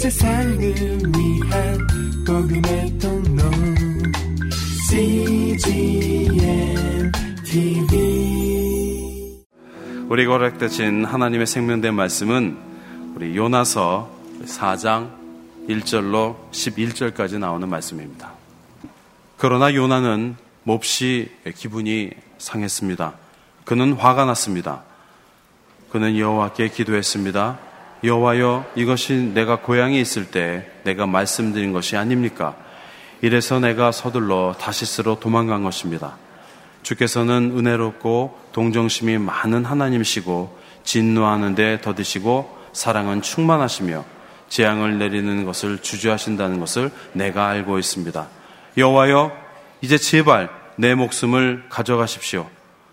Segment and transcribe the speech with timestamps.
[0.00, 1.78] 세상을 위한
[2.26, 3.42] 복음의 통로
[4.88, 6.32] CGM
[7.44, 9.44] TV
[10.08, 12.56] 우리가 허락되신 하나님의 생명된 말씀은
[13.14, 14.10] 우리 요나서
[14.46, 15.10] 4장
[15.68, 18.32] 1절로 11절까지 나오는 말씀입니다.
[19.36, 23.12] 그러나 요나는 몹시 기분이 상했습니다.
[23.66, 24.82] 그는 화가 났습니다.
[25.90, 27.68] 그는 여호와께 기도했습니다.
[28.02, 32.56] 여호와여 이것이 내가 고향에 있을 때 내가 말씀드린 것이 아닙니까?
[33.20, 36.16] 이래서 내가 서둘러 다시스로 도망간 것입니다.
[36.82, 44.04] 주께서는 은혜롭고 동정심이 많은 하나님이시고 진노하는데 더디시고 사랑은 충만하시며
[44.48, 48.28] 재앙을 내리는 것을 주저하신다는 것을 내가 알고 있습니다.
[48.78, 49.32] 여호와여
[49.82, 52.48] 이제 제발 내 목숨을 가져가십시오.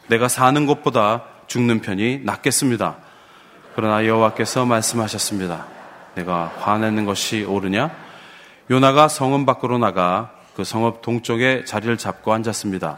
[0.08, 2.98] 내가 사는 것보다 죽는 편이 낫겠습니다.
[3.78, 5.68] 그러나 여호와께서 말씀하셨습니다.
[6.16, 7.92] 내가 화내는 것이 옳으냐?
[8.72, 12.98] 요나가 성읍 밖으로 나가 그 성읍 동쪽에 자리를 잡고 앉았습니다.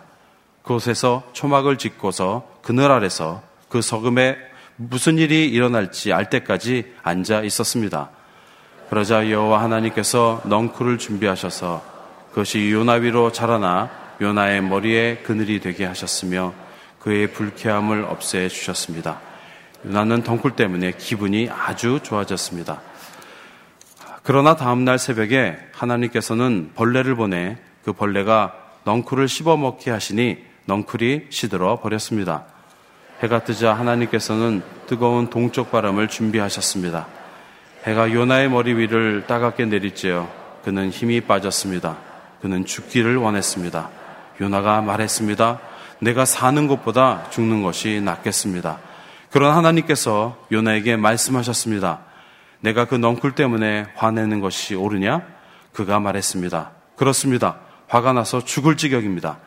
[0.64, 4.38] 그곳에서 초막을 짓고서 그늘 아래서 그 성읍에
[4.78, 8.12] 무슨 일이 일어날지 알 때까지 앉아 있었습니다.
[8.90, 11.84] 그러자 여호와 하나님께서 넝쿨을 준비하셔서
[12.30, 13.90] 그것이 요나 위로 자라나
[14.22, 16.54] 요나의 머리에 그늘이 되게 하셨으며
[17.00, 19.28] 그의 불쾌함을 없애 주셨습니다.
[19.86, 22.82] 요나는 덩굴 때문에 기분이 아주 좋아졌습니다.
[24.24, 32.46] 그러나 다음날 새벽에 하나님께서는 벌레를 보내 그 벌레가 넝쿨을 씹어먹게 하시니 넝쿨이 시들어 버렸습니다.
[33.22, 37.08] 해가 뜨자 하나님께서는 뜨거운 동쪽 바람을 준비하셨습니다.
[37.86, 40.28] 해가 요나의 머리 위를 따갑게 내리쬐어
[40.64, 41.98] 그는 힘이 빠졌습니다.
[42.42, 43.90] 그는 죽기를 원했습니다.
[44.42, 45.60] 요나가 말했습니다.
[46.00, 48.89] 내가 사는 것보다 죽는 것이 낫겠습니다.
[49.32, 52.00] 그런 하나님께서 요나에게 말씀하셨습니다.
[52.62, 55.22] 내가 그 넝쿨 때문에 화내는 것이 옳으냐?
[55.72, 56.72] 그가 말했습니다.
[56.96, 57.58] 그렇습니다.
[57.88, 59.38] 화가 나서 죽을 지경입니다.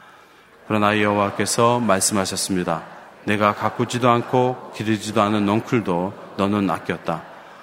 [0.66, 2.82] 그러나 여호와께서 말씀하셨습니다.
[3.24, 7.22] 내가 가꾸지도 않고 기르지도 않은 넝쿨도 너는 아꼈다.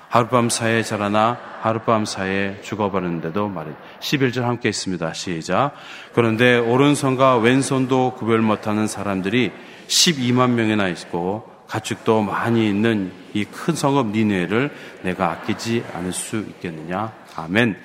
[0.10, 3.70] 하룻밤 사이에 자라나 하룻밤 사이에 죽어버렸는데도 말이
[4.00, 5.14] 11절 함께 있습니다.
[5.14, 5.72] 시작.
[6.14, 9.52] 그런데 오른손과 왼손도 구별 못하는 사람들이
[9.88, 14.72] 12만 명이나 있고 가축도 많이 있는 이 큰 성읍 니네를
[15.04, 17.14] 내가 아끼지 않을 수 있겠느냐?
[17.36, 17.78] 아멘.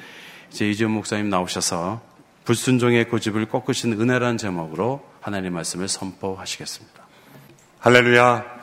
[0.50, 2.00] 이제 이준 목사님 나오셔서
[2.44, 7.04] 불순종의 고집을 꺾으신 은혜라는 제목으로 하나님 말씀을 선포하시겠습니다.
[7.80, 8.54] 할렐루야.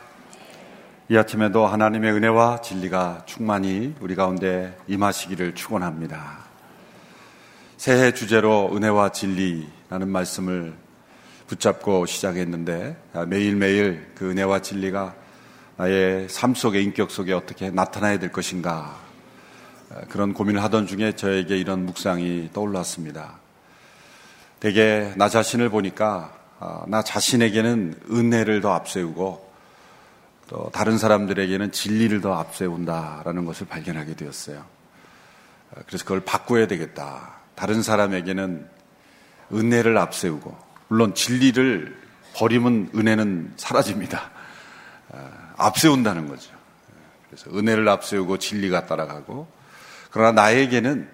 [1.09, 6.45] 이 아침에도 하나님의 은혜와 진리가 충만히 우리 가운데 임하시기를 축원합니다.
[7.77, 10.73] 새해 주제로 은혜와 진리라는 말씀을
[11.51, 12.95] 붙잡고 시작했는데
[13.27, 15.15] 매일매일 그 은혜와 진리가
[15.75, 18.97] 나의 삶 속에 인격 속에 어떻게 나타나야 될 것인가
[20.07, 23.39] 그런 고민을 하던 중에 저에게 이런 묵상이 떠올랐습니다.
[24.61, 29.51] 대개 나 자신을 보니까 아, 나 자신에게는 은혜를 더 앞세우고
[30.47, 34.63] 또 다른 사람들에게는 진리를 더 앞세운다라는 것을 발견하게 되었어요.
[35.85, 37.39] 그래서 그걸 바꿔야 되겠다.
[37.55, 38.69] 다른 사람에게는
[39.51, 41.97] 은혜를 앞세우고 물론 진리를
[42.33, 44.29] 버리면 은혜는 사라집니다.
[45.13, 46.51] 아, 앞세운다는 거죠.
[47.29, 49.47] 그래서 은혜를 앞세우고 진리가 따라가고
[50.11, 51.07] 그러나 나에게는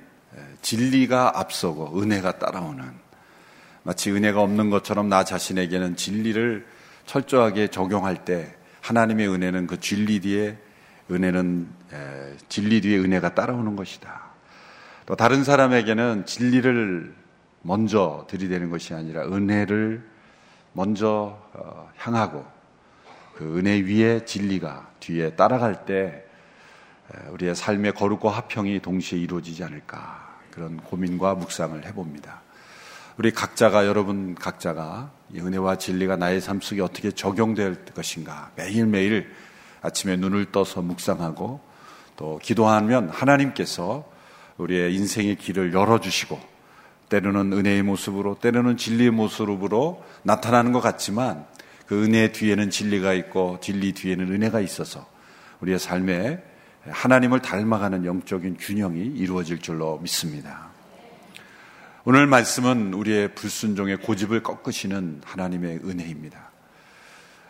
[0.63, 2.91] 진리가 앞서고 은혜가 따라오는
[3.83, 6.65] 마치 은혜가 없는 것처럼 나 자신에게는 진리를
[7.05, 10.57] 철저하게 적용할 때 하나님의 은혜는 그 진리 뒤에
[11.11, 11.67] 은혜는
[12.49, 14.23] 진리 뒤에 은혜가 따라오는 것이다.
[15.05, 17.13] 또 다른 사람에게는 진리를
[17.67, 20.01] 먼저 들이대는 것이 아니라 은혜를
[20.71, 22.45] 먼저 어, 향하고
[23.35, 26.23] 그 은혜 위에 진리가 뒤에 따라갈 때
[27.31, 32.41] 우리의 삶의 거룩과 화평이 동시에 이루어지지 않을까 그런 고민과 묵상을 해봅니다.
[33.17, 39.33] 우리 각자가 여러분 각자가 이 은혜와 진리가 나의 삶 속에 어떻게 적용될 것인가 매일매일
[39.81, 41.59] 아침에 눈을 떠서 묵상하고
[42.15, 44.09] 또 기도하면 하나님께서
[44.57, 46.56] 우리의 인생의 길을 열어주시고
[47.09, 51.45] 때로는 은혜의 모습으로, 때로는 진리의 모습으로 나타나는 것 같지만
[51.85, 55.07] 그 은혜 뒤에는 진리가 있고 진리 뒤에는 은혜가 있어서
[55.61, 56.43] 우리의 삶에
[56.89, 60.67] 하나님을 닮아가는 영적인 균형이 이루어질 줄로 믿습니다.
[62.03, 66.51] 오늘 말씀은 우리의 불순종의 고집을 꺾으시는 하나님의 은혜입니다.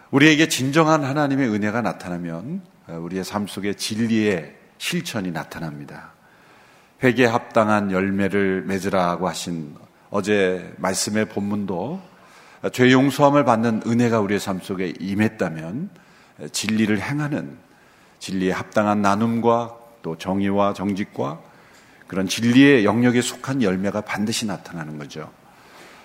[0.09, 6.13] 우리에게 진정한 하나님의 은혜가 나타나면 우리의 삶 속에 진리의 실천이 나타납니다.
[7.04, 9.76] 회개 합당한 열매를 맺으라고 하신
[10.10, 12.02] 어제 말씀의 본문도
[12.72, 15.90] 죄 용서함을 받는 은혜가 우리의 삶 속에 임했다면
[16.52, 17.58] 진리를 행하는
[18.20, 21.40] 진리에 합당한 나눔과 또 정의와 정직과
[22.08, 25.30] 그런 진리의 영역에 속한 열매가 반드시 나타나는 거죠.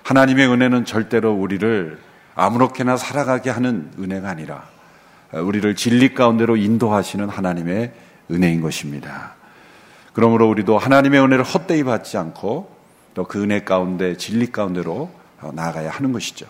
[0.03, 1.99] 하나님의 은혜는 절대로 우리를
[2.35, 4.69] 아무렇게나 살아가게 하는 은혜가 아니라
[5.33, 7.93] 우리를 진리 가운데로 인도하시는 하나님의
[8.31, 9.37] 은혜인 것입니다.
[10.13, 12.71] 그러므로 우리도 하나님의 은혜를 헛되이 받지 않고
[13.15, 15.11] 또 그 은혜 가운데 진리 가운데로
[15.53, 16.47] 나아가야 하는 것이죠.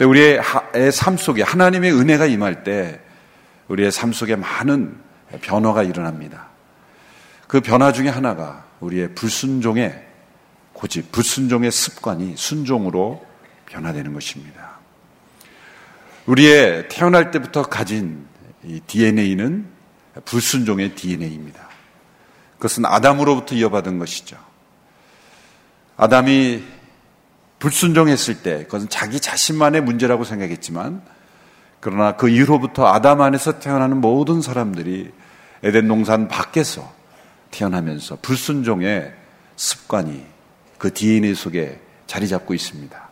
[0.00, 0.40] 우리의
[0.92, 3.00] 삶 속에 하나님의 은혜가 임할 때
[3.68, 4.96] 우리의 삶 속에 많은
[5.42, 6.48] 변화가 일어납니다.
[7.46, 10.06] 그 변화 중에 하나가 우리의 불순종의
[10.72, 13.26] 고집, 불순종의 습관이 순종으로
[13.66, 14.78] 변화되는 것입니다.
[16.26, 18.26] 우리의 태어날 때부터 가진
[18.64, 19.66] 이 DNA는
[20.24, 21.67] 불순종의 DNA입니다.
[22.58, 24.36] 그것은 아담으로부터 이어받은 것이죠.
[25.96, 26.62] 아담이
[27.58, 31.02] 불순종했을 때 그것은 자기 자신만의 문제라고 생각했지만
[31.80, 35.12] 그러나 그 이후로부터 아담 안에서 태어나는 모든 사람들이
[35.62, 36.92] 에덴 동산 밖에서
[37.50, 39.12] 태어나면서 불순종의
[39.56, 40.24] 습관이
[40.78, 43.08] 그 DNA 속에 자리 잡고 있습니다.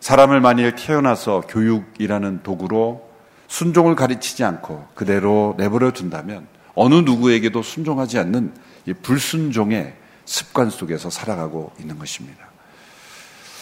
[0.00, 3.10] 사람을 만일 태어나서 교육이라는 도구로
[3.48, 6.46] 순종을 가르치지 않고 그대로 내버려 둔다면
[6.76, 8.54] 어느 누구에게도 순종하지 않는
[9.02, 9.94] 불순종의
[10.24, 12.46] 습관 속에서 살아가고 있는 것입니다.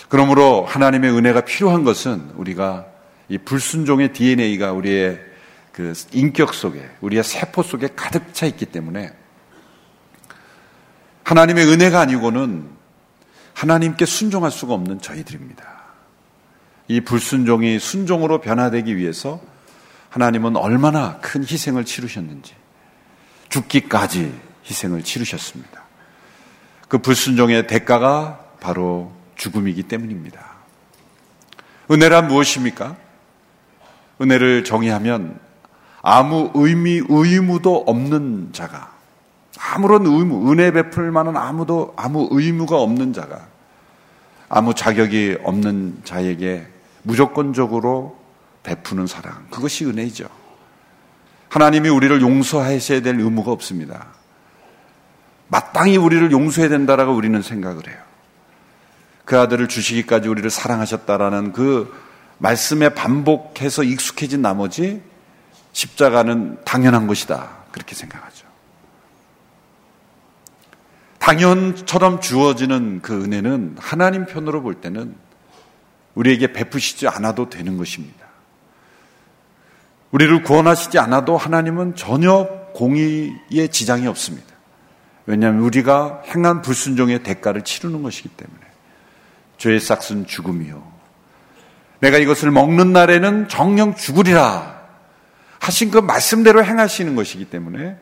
[0.09, 2.87] 그러므로 하나님의 은혜가 필요한 것은 우리가
[3.29, 5.21] 이 불순종의 DNA가 우리의
[5.73, 9.13] 그 인격 속에, 우리의 세포 속에 가득 차 있기 때문에
[11.25, 12.69] 하나님의 은혜가 아니고는
[13.55, 15.65] 하나님께 순종할 수가 없는 저희들입니다.
[16.89, 19.41] 이 불순종이 순종으로 변화되기 위해서
[20.11, 22.55] 하나님은 얼마나 큰 희생을 치르셨는지
[23.55, 24.35] 죽기까지
[24.67, 25.85] 희생을 치르셨습니다.
[26.89, 30.41] 그 불순종의 대가가 바로 죽음이기 때문입니다.
[31.91, 32.97] 은혜란 무엇입니까?
[34.21, 35.39] 은혜를 정의하면
[36.03, 38.93] 아무 의미, 의무도 없는 자가
[39.59, 43.47] 아무런 의무, 은혜 베풀 만한 아무도, 아무 의무가 없는 자가,
[44.49, 46.67] 아무 자격이 없는 자에게
[47.03, 48.19] 무조건적으로
[48.63, 49.47] 베푸는 사랑.
[49.51, 50.29] 그것이 은혜이죠.
[51.55, 54.09] 하나님이 우리를 용서하셔야 될 의무가 없습니다.
[55.47, 57.97] 마땅히 우리를 용서해야 된다라고 우리는 생각을 해요.
[59.25, 61.95] 그 아들을 주시기까지 우리를 사랑하셨다라는 그
[62.39, 65.01] 말씀에 반복해서 익숙해진 나머지
[65.73, 67.51] 십자가는 당연한 것이다.
[67.71, 68.49] 그렇게 생각하죠.
[71.21, 75.15] 당연처럼 주어지는 그 은혜는 하나님 편으로 볼 때는
[76.17, 78.24] 우리에게 베푸시지 않아도 되는 것입니다.
[80.15, 84.47] 우리를 구원하시지 않아도 하나님은 전혀 공의에 지장이 없습니다.
[85.27, 88.61] 왜냐하면 우리가 행한 불순종의 대가를 치르는 것이기 때문에
[89.59, 90.95] 죄의 싹은 죽음이요.
[91.99, 94.83] 내가 이것을 먹는 날에는 정령 죽으리라
[95.59, 97.97] 하신 그 말씀대로 행하시는 것이기 때문에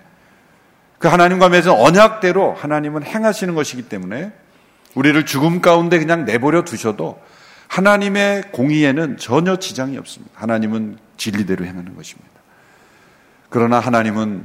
[0.98, 4.32] 그 하나님과 맺은 언약대로 하나님은 행하시는 것이기 때문에
[4.94, 7.18] 우리를 죽음 가운데 그냥 내버려 두셔도
[7.68, 10.30] 하나님의 공의에는 전혀 지장이 없습니다.
[10.34, 12.32] 하나님은 진리대로 행하는 것입니다.
[13.48, 14.44] 그러나 하나님은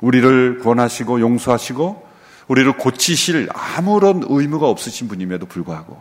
[0.00, 2.08] 우리를 구원하시고 용서하시고
[2.48, 6.00] 우리를 고치실 아무런 의무가 없으신 분임에도 불구하고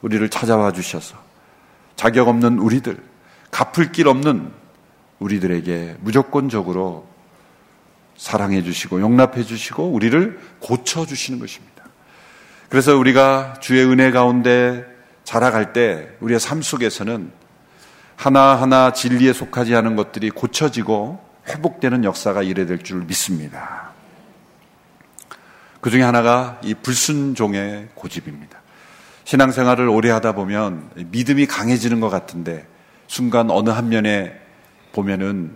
[0.00, 1.16] 우리를 찾아와 주셔서
[1.96, 2.98] 자격 없는 우리들,
[3.50, 4.50] 갚을 길 없는
[5.18, 7.06] 우리들에게 무조건적으로
[8.16, 11.84] 사랑해 주시고 용납해 주시고 우리를 고쳐 주시는 것입니다.
[12.68, 14.84] 그래서 우리가 주의 은혜 가운데
[15.24, 17.43] 자라갈 때 우리의 삶 속에서는
[18.16, 23.92] 하나하나 진리에 속하지 않은 것들이 고쳐지고 회복되는 역사가 이래 될 줄 믿습니다.
[25.80, 28.58] 그 중에 하나가 이 불순종의 고집입니다.
[29.24, 32.66] 신앙생활을 오래 하다 보면 믿음이 강해지는 것 같은데
[33.06, 34.32] 순간 어느 한 면에
[34.92, 35.54] 보면은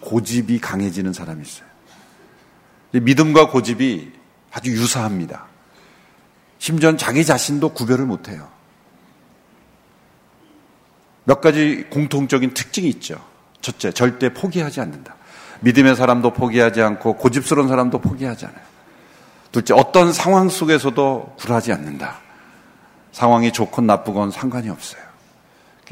[0.00, 1.66] 고집이 강해지는 사람이 있어요.
[2.92, 4.12] 믿음과 고집이
[4.52, 5.46] 아주 유사합니다.
[6.58, 8.53] 심지어 자기 자신도 구별을 못해요.
[11.24, 13.16] 몇 가지 공통적인 특징이 있죠.
[13.60, 15.16] 첫째, 절대 포기하지 않는다.
[15.60, 18.60] 믿음의 사람도 포기하지 않고 고집스러운 사람도 포기하지 않아요.
[19.50, 22.18] 둘째, 어떤 상황 속에서도 굴하지 않는다.
[23.12, 25.02] 상황이 좋건 나쁘건 상관이 없어요.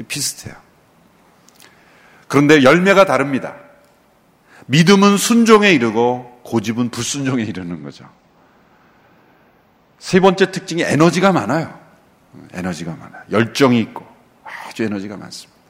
[0.08, 0.54] 비슷해요.
[2.28, 3.54] 그런데 열매가 다릅니다.
[4.66, 8.08] 믿음은 순종에 이르고 고집은 불순종에 이르는 거죠.
[9.98, 11.78] 세 번째 특징이 에너지가 많아요.
[12.52, 13.22] 에너지가 많아요.
[13.30, 14.11] 열정이 있고
[14.66, 15.60] 아주 에너지가 많습니다.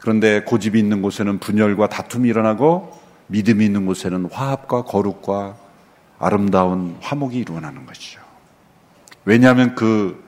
[0.00, 5.56] 그런데 고집이 있는 곳에는 분열과 다툼이 일어나고 믿음이 있는 곳에는 화합과 거룩과
[6.18, 8.20] 아름다운 화목이 일어나는 것이죠.
[9.24, 10.22] 왜냐하면 그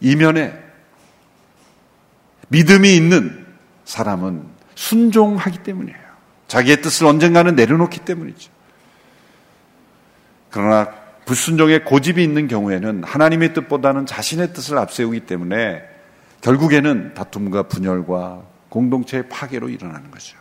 [0.00, 0.58] 이면에
[2.48, 3.46] 믿음이 있는
[3.84, 4.44] 사람은
[4.74, 5.98] 순종하기 때문이에요.
[6.48, 8.50] 자기의 뜻을 언젠가는 내려놓기 때문이죠.
[10.50, 10.90] 그러나
[11.24, 15.91] 불순종의 고집이 있는 경우에는 하나님의 뜻보다는 자신의 뜻을 앞세우기 때문에
[16.42, 20.36] 결국에는 다툼과 분열과 공동체의 파괴로 일어나는 거죠.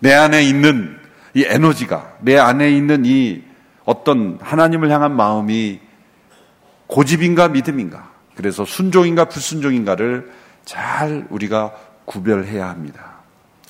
[0.00, 0.98] 내 안에 있는
[1.34, 3.42] 이 에너지가, 내 안에 있는 이
[3.84, 5.80] 어떤 하나님을 향한 마음이
[6.88, 10.30] 고집인가 믿음인가, 그래서 순종인가 불순종인가를
[10.64, 11.74] 잘 우리가
[12.04, 13.12] 구별해야 합니다.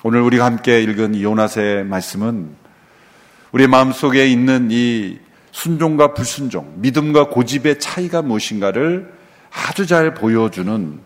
[0.03, 2.57] 오늘 우리가 함께 읽은 요나스의 말씀은
[3.53, 5.19] 우리 마음속에 있는 이
[5.53, 9.13] 순종과 불순종, 믿음과 고집의 차이가 무엇인가를
[9.53, 11.01] 아주 잘 보여주는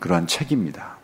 [0.00, 0.98] 그러한 책입니다.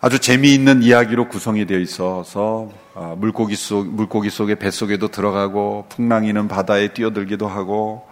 [0.00, 6.92] 아주 재미있는 이야기로 구성이 되어 있어서 아, 물고기 속 물고기 속에 뱃속에도 들어가고 풍랑이는 바다에
[6.92, 8.08] 뛰어들기도 하고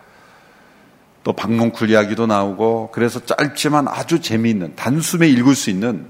[1.23, 6.07] 또 박농쿨 이야기도 나오고 그래서 짧지만 아주 재미있는 단숨에 읽을 수 있는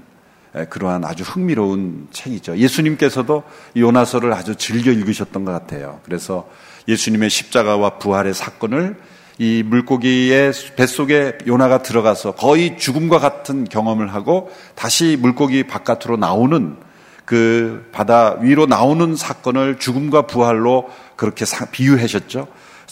[0.69, 2.57] 그러한 아주 흥미로운 책이죠.
[2.57, 3.43] 예수님께서도
[3.75, 5.99] 요나서를 아주 즐겨 읽으셨던 것 같아요.
[6.03, 6.49] 그래서
[6.87, 8.97] 예수님의 십자가와 부활의 사건을
[9.37, 16.77] 이 물고기의 뱃속에 요나가 들어가서 거의 죽음과 같은 경험을 하고 다시 물고기 바깥으로 나오는
[17.25, 22.47] 그 바다 위로 나오는 사건을 죽음과 부활로 그렇게 비유하셨죠.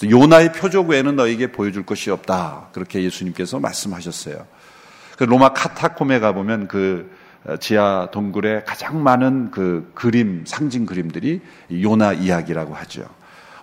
[0.09, 2.69] 요나의 표적 외에는 너에게 보여줄 것이 없다.
[2.73, 4.45] 그렇게 예수님께서 말씀하셨어요.
[5.17, 7.12] 그 로마 카타콤에 가보면 그
[7.59, 13.03] 지하 동굴에 가장 많은 그 그림, 상징 그림들이 요나 이야기라고 하죠.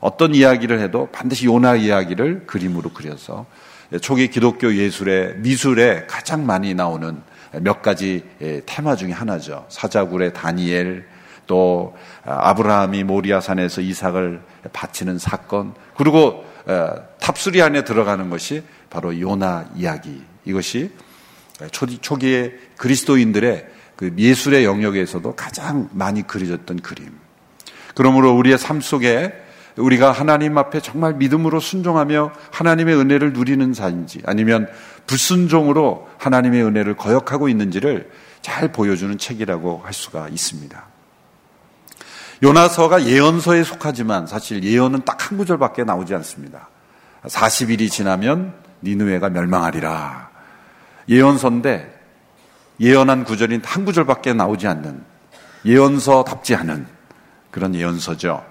[0.00, 3.46] 어떤 이야기를 해도 반드시 요나 이야기를 그림으로 그려서
[4.00, 7.20] 초기 기독교 예술의 미술에 가장 많이 나오는
[7.60, 8.24] 몇 가지
[8.66, 9.66] 테마 중에 하나죠.
[9.68, 11.06] 사자굴의 다니엘,
[11.46, 14.40] 또 아브라함이 모리아산에서 이삭을
[14.72, 16.44] 바치는 사건, 그리고
[17.20, 20.22] 탑수리 안에 들어가는 것이 바로 요나 이야기.
[20.44, 20.92] 이것이
[22.00, 23.66] 초기의 그리스도인들의
[23.96, 27.18] 그 예술의 영역에서도 가장 많이 그려졌던 그림.
[27.94, 29.32] 그러므로 우리의 삶 속에
[29.80, 34.68] 우리가 하나님 앞에 정말 믿음으로 순종하며 하나님의 은혜를 누리는 사인지 아니면
[35.06, 38.10] 불순종으로 하나님의 은혜를 거역하고 있는지를
[38.42, 40.86] 잘 보여주는 책이라고 할 수가 있습니다.
[42.42, 46.68] 요나서가 예언서에 속하지만 사실 예언은 딱 한 구절밖에 나오지 않습니다.
[47.22, 50.28] 40일이 지나면 니누에가 멸망하리라.
[51.08, 52.00] 예언서인데
[52.80, 55.04] 예언한 구절이 한 구절밖에 나오지 않는
[55.64, 56.86] 예언서답지 않은
[57.52, 58.44] 그런 예언서죠.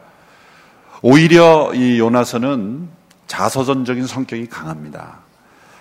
[1.01, 2.89] 오히려 이 요나서는
[3.27, 5.20] 자서전적인 성격이 강합니다.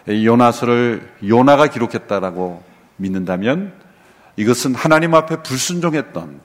[0.08, 2.62] 이 요나서를 요나가 기록했다라고
[2.96, 3.72] 믿는다면
[4.36, 6.40] 이것은 하나님 앞에 불순종했던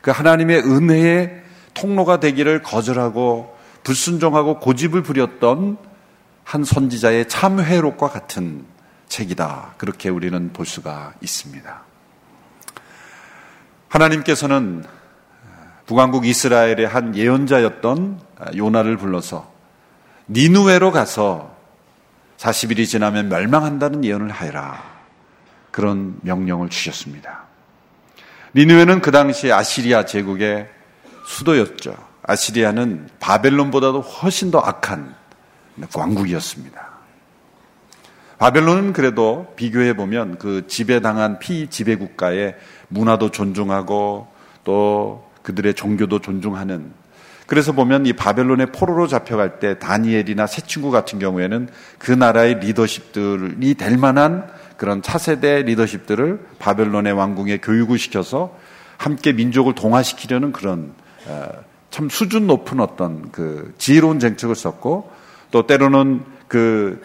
[0.00, 1.42] 그 하나님의 은혜의
[1.74, 5.76] 통로가 되기를 거절하고 불순종하고 고집을 부렸던
[6.44, 8.64] 한 선지자의 참회록과 같은
[9.08, 9.74] 책이다.
[9.76, 11.82] 그렇게 우리는 볼 수가 있습니다.
[13.88, 14.84] 하나님께서는
[15.86, 18.20] 북왕국 이스라엘의 한 예언자였던
[18.56, 19.50] 요나를 불러서
[20.28, 21.54] 니누웨로 가서
[22.38, 24.82] 40일이 지나면 멸망한다는 예언을 하여라.
[25.70, 27.44] 그런 명령을 주셨습니다.
[28.54, 30.68] 니누웨는 그 당시 아시리아 제국의
[31.26, 31.94] 수도였죠.
[32.22, 35.14] 아시리아는 바벨론보다도 훨씬 더 악한
[35.94, 36.86] 왕국이었습니다.
[38.38, 42.56] 바벨론은 그래도 비교해 보면 그 지배당한 피지배 국가의
[42.88, 44.28] 문화도 존중하고
[44.64, 46.90] 또 그들의 종교도 존중하는.
[47.46, 53.74] 그래서 보면 이 바벨론의 포로로 잡혀갈 때 다니엘이나 새 친구 같은 경우에는 그 나라의 리더십들이
[53.74, 58.58] 될 만한 그런 차세대 리더십들을 바벨론의 왕궁에 교육을 시켜서
[58.96, 60.92] 함께 민족을 동화시키려는 그런
[61.26, 61.48] 어,
[61.90, 65.12] 참 수준 높은 어떤 그 지혜로운 정책을 썼고
[65.52, 67.00] 또 때로는 그,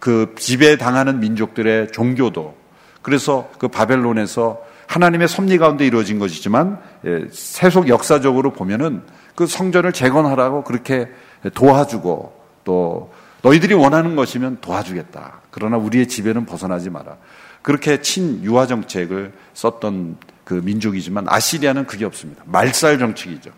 [0.00, 2.56] 그 지배당하는 민족들의 종교도
[3.02, 9.02] 그래서 그 바벨론에서 하나님의 섭리 가운데 이루어진 것이지만 예, 세속 역사적으로 보면은
[9.34, 11.08] 그 성전을 재건하라고 그렇게
[11.54, 15.42] 도와주고 또 너희들이 원하는 것이면 도와주겠다.
[15.50, 17.16] 그러나 우리의 지배는 벗어나지 마라.
[17.62, 22.42] 그렇게 친유화 정책을 썼던 그 민족이지만 아시리아는 그게 없습니다.
[22.46, 23.50] 말살 정책이죠.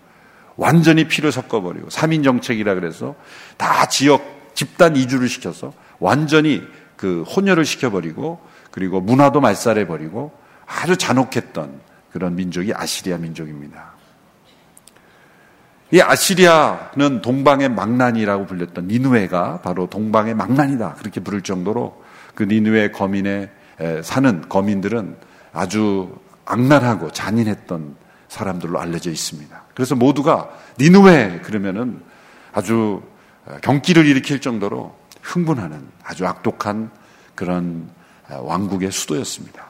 [0.57, 3.15] 완전히 피를 섞어버리고 3인 정책이라 그래서
[3.57, 6.63] 다 지역 집단 이주를 시켜서 완전히
[6.97, 10.33] 그 혼혈을 시켜버리고 그리고 문화도 말살해버리고
[10.71, 11.81] 아주 잔혹했던
[12.13, 13.91] 그런 민족이 아시리아 민족입니다.
[15.93, 20.95] 이 아시리아는 동방의 망난이라고 불렸던 니누에가 바로 동방의 망난이다.
[20.95, 22.03] 그렇게 부를 정도로
[22.35, 23.51] 그 니누에 거민에
[24.03, 25.17] 사는 거민들은
[25.53, 27.97] 아주 악랄하고 잔인했던
[28.29, 29.63] 사람들로 알려져 있습니다.
[29.75, 32.01] 그래서 모두가 니누에 그러면은
[32.53, 33.03] 아주
[33.63, 36.91] 경기를 일으킬 정도로 흥분하는 아주 악독한
[37.35, 37.91] 그런
[38.29, 39.70] 왕국의 수도였습니다.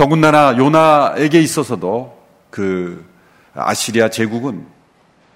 [0.00, 3.06] 더군다나 요나에게 있어서도 그
[3.52, 4.66] 아시리아 제국은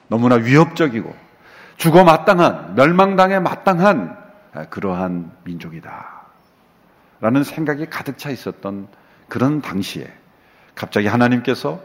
[0.09, 1.15] 너무나 위협적이고
[1.77, 4.17] 죽어 마땅한 멸망당에 마땅한
[4.71, 6.23] 그러한 민족이다.
[7.21, 8.89] 라는 생각이 가득 차 있었던
[9.29, 10.11] 그런 당시에
[10.75, 11.83] 갑자기 하나님께서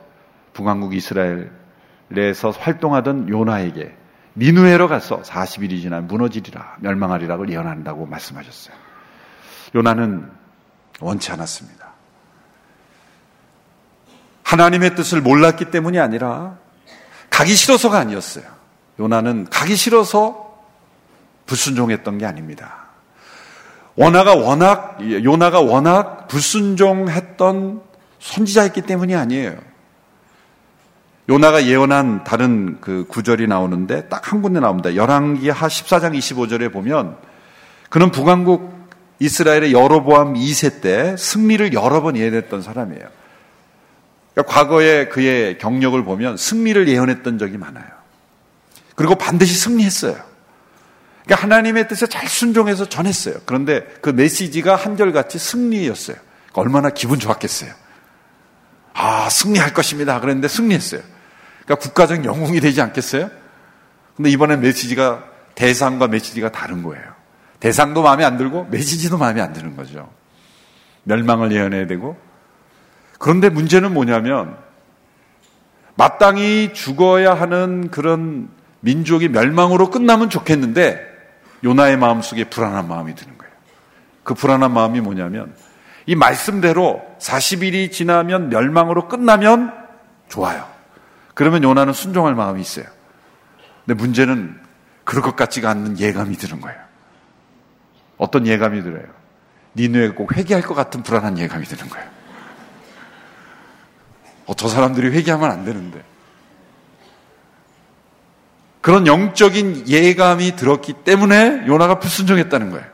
[0.54, 3.94] 북왕국 이스라엘에서 활동하던 요나에게
[4.38, 8.74] 니누에로 가서 40일이 지나 무너지리라 멸망하리라고 예언한다고 말씀하셨어요.
[9.76, 10.32] 요나는
[11.02, 11.79] 원치 않았습니다.
[14.50, 16.58] 하나님의 뜻을 몰랐기 때문이 아니라
[17.30, 18.46] 가기 싫어서가 아니었어요.
[19.00, 20.58] 요나는 가기 싫어서
[21.46, 22.88] 불순종했던 게 아닙니다.
[23.96, 27.82] 원나가 워낙 요나가 워낙 불순종했던
[28.20, 29.56] 선지자였기 때문이 아니에요.
[31.30, 34.96] 요나가 예언한 다른 그 구절이 나오는데 딱 한 군데 나옵니다.
[34.96, 37.18] 열왕기하 14장 25절에 보면
[37.90, 38.90] 그는 북왕국
[39.20, 43.19] 이스라엘의 여로보암 2세 때 승리를 여러 번 예언했던 사람이에요.
[44.40, 47.88] 그러니까 과거에 그의 경력을 보면 승리를 예언했던 적이 많아요.
[48.96, 50.16] 그리고 반드시 승리했어요.
[51.26, 53.36] 그러니까 하나님의 뜻에 잘 순종해서 전했어요.
[53.46, 56.16] 그런데 그 메시지가 한결같이 승리였어요.
[56.52, 57.72] 그러니까 얼마나 기분 좋았겠어요.
[58.94, 60.20] 아, 승리할 것입니다.
[60.22, 61.02] 그랬는데 승리했어요.
[61.66, 63.30] 그러니까 국가적 영웅이 되지 않겠어요?
[64.16, 65.24] 근데 이번엔 메시지가
[65.56, 67.04] 대상과 메시지가 다른 거예요.
[67.60, 70.10] 대상도 마음에 안 들고 메시지도 마음에 안 드는 거죠.
[71.04, 72.29] 멸망을 예언해야 되고
[73.20, 74.58] 그런데 문제는 뭐냐면
[75.96, 78.50] 마땅히 죽어야 하는 그런
[78.80, 81.08] 민족이 멸망으로 끝나면 좋겠는데
[81.64, 83.54] 요나의 마음속에 불안한 마음이 드는 거예요.
[84.24, 85.54] 그 불안한 마음이 뭐냐면
[86.06, 89.74] 이 말씀대로 40일이 지나면 멸망으로 끝나면
[90.30, 90.66] 좋아요.
[91.34, 92.86] 그러면 요나는 순종할 마음이 있어요.
[93.86, 94.58] 근데 문제는
[95.04, 96.80] 그럴 것 같지가 않는 예감이 드는 거예요.
[98.18, 99.06] 어떤 예감이 들어요?
[99.76, 102.19] 니누에 꼭 회개할 것 같은 불안한 예감이 드는 거예요.
[104.50, 106.04] 어, 저 사람들이 회개하면 안 되는데.
[108.82, 112.86] 그런 영적인 예감이 들었기 때문에 요나가 불순종했다는 거예요.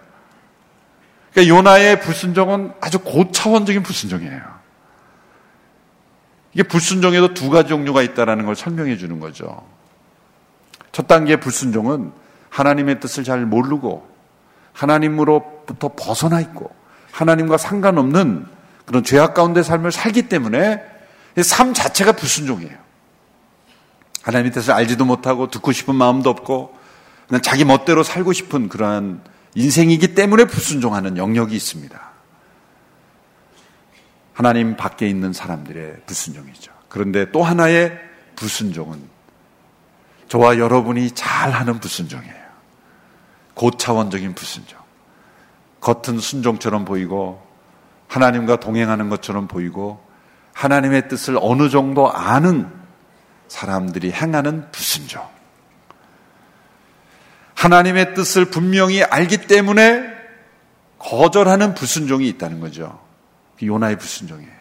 [1.31, 4.41] 그러니까 요나의 불순종은 아주 고차원적인 불순종이에요.
[6.53, 9.65] 이게 불순종에도 두 가지 종류가 있다는 걸 설명해 주는 거죠.
[10.91, 12.11] 첫 단계의 불순종은
[12.49, 14.05] 하나님의 뜻을 잘 모르고
[14.73, 16.73] 하나님으로부터 벗어나 있고
[17.11, 18.45] 하나님과 상관없는
[18.85, 20.94] 그런 죄악 가운데 삶을 살기 때문에
[21.43, 22.77] 삶 자체가 불순종이에요.
[24.23, 26.75] 하나님의 뜻을 알지도 못하고 듣고 싶은 마음도 없고
[27.27, 29.21] 그냥 자기 멋대로 살고 싶은 그러한
[29.55, 32.01] 인생이기 때문에 불순종하는 영역이 있습니다.
[34.33, 36.71] 하나님 밖에 있는 사람들의 불순종이죠.
[36.89, 37.97] 그런데 또 하나의
[38.35, 39.15] 불순종은
[40.27, 42.45] 저와 여러분이 잘하는 불순종이에요.
[43.53, 44.77] 고차원적인 불순종.
[45.79, 47.45] 겉은 순종처럼 보이고
[48.07, 50.03] 하나님과 동행하는 것처럼 보이고
[50.55, 52.71] 하나님의 뜻을 어느 정도 아는
[53.49, 55.21] 사람들이 행하는 불순종.
[57.55, 60.15] 하나님의 뜻을 분명히 알기 때문에
[60.97, 62.99] 거절하는 불순종이 있다는 거죠.
[63.61, 64.55] 요나의 불순종이에요.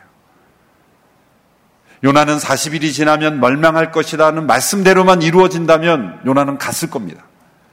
[2.02, 7.24] 요나는 40일이 지나면 멸망할 것이라는 말씀대로만 이루어진다면 요나는 갔을 겁니다.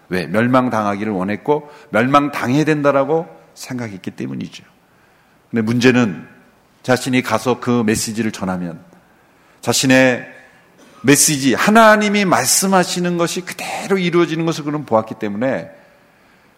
[0.09, 0.27] 왜?
[0.27, 4.63] 멸망당하기를 원했고 멸망당해야 된다라고 생각했기 때문이죠.
[5.49, 6.30] 근데 문제는
[6.83, 8.83] 자신이 가서 그 메시지를 전하면
[9.61, 10.27] 자신의
[11.03, 15.69] 메시지, 하나님이 말씀하시는 것이 그대로 이루어지는 것을 그는 보았기 때문에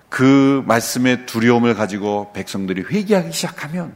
[0.09, 3.95] 그 말씀의 두려움을 가지고 백성들이 회개하기 시작하면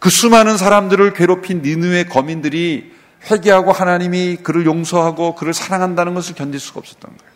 [0.00, 2.92] 그 수많은 사람들을 괴롭힌 니누의 거민들이
[3.30, 7.32] 회개하고 하나님이 그를 용서하고 그를 사랑한다는 것을 견딜 수가 없었던 거예요.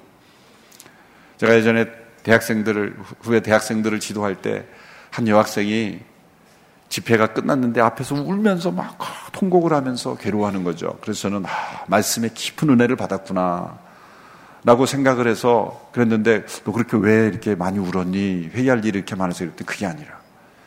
[1.39, 1.87] 제가 예전에
[2.23, 4.65] 대학생들을 후에 대학생들을 지도할 때
[5.13, 6.01] 한 여학생이
[6.93, 8.99] 집회가 끝났는데 앞에서 울면서 막
[9.33, 10.99] 통곡을 하면서 괴로워하는 거죠.
[11.01, 13.79] 그래서 저는 아, 말씀에 깊은 은혜를 받았구나.
[14.65, 18.51] 라고 생각을 해서 그랬는데 너 그렇게 왜 이렇게 많이 울었니?
[18.53, 20.21] 회의할 일이 이렇게 많아서 이랬더니 그게 아니라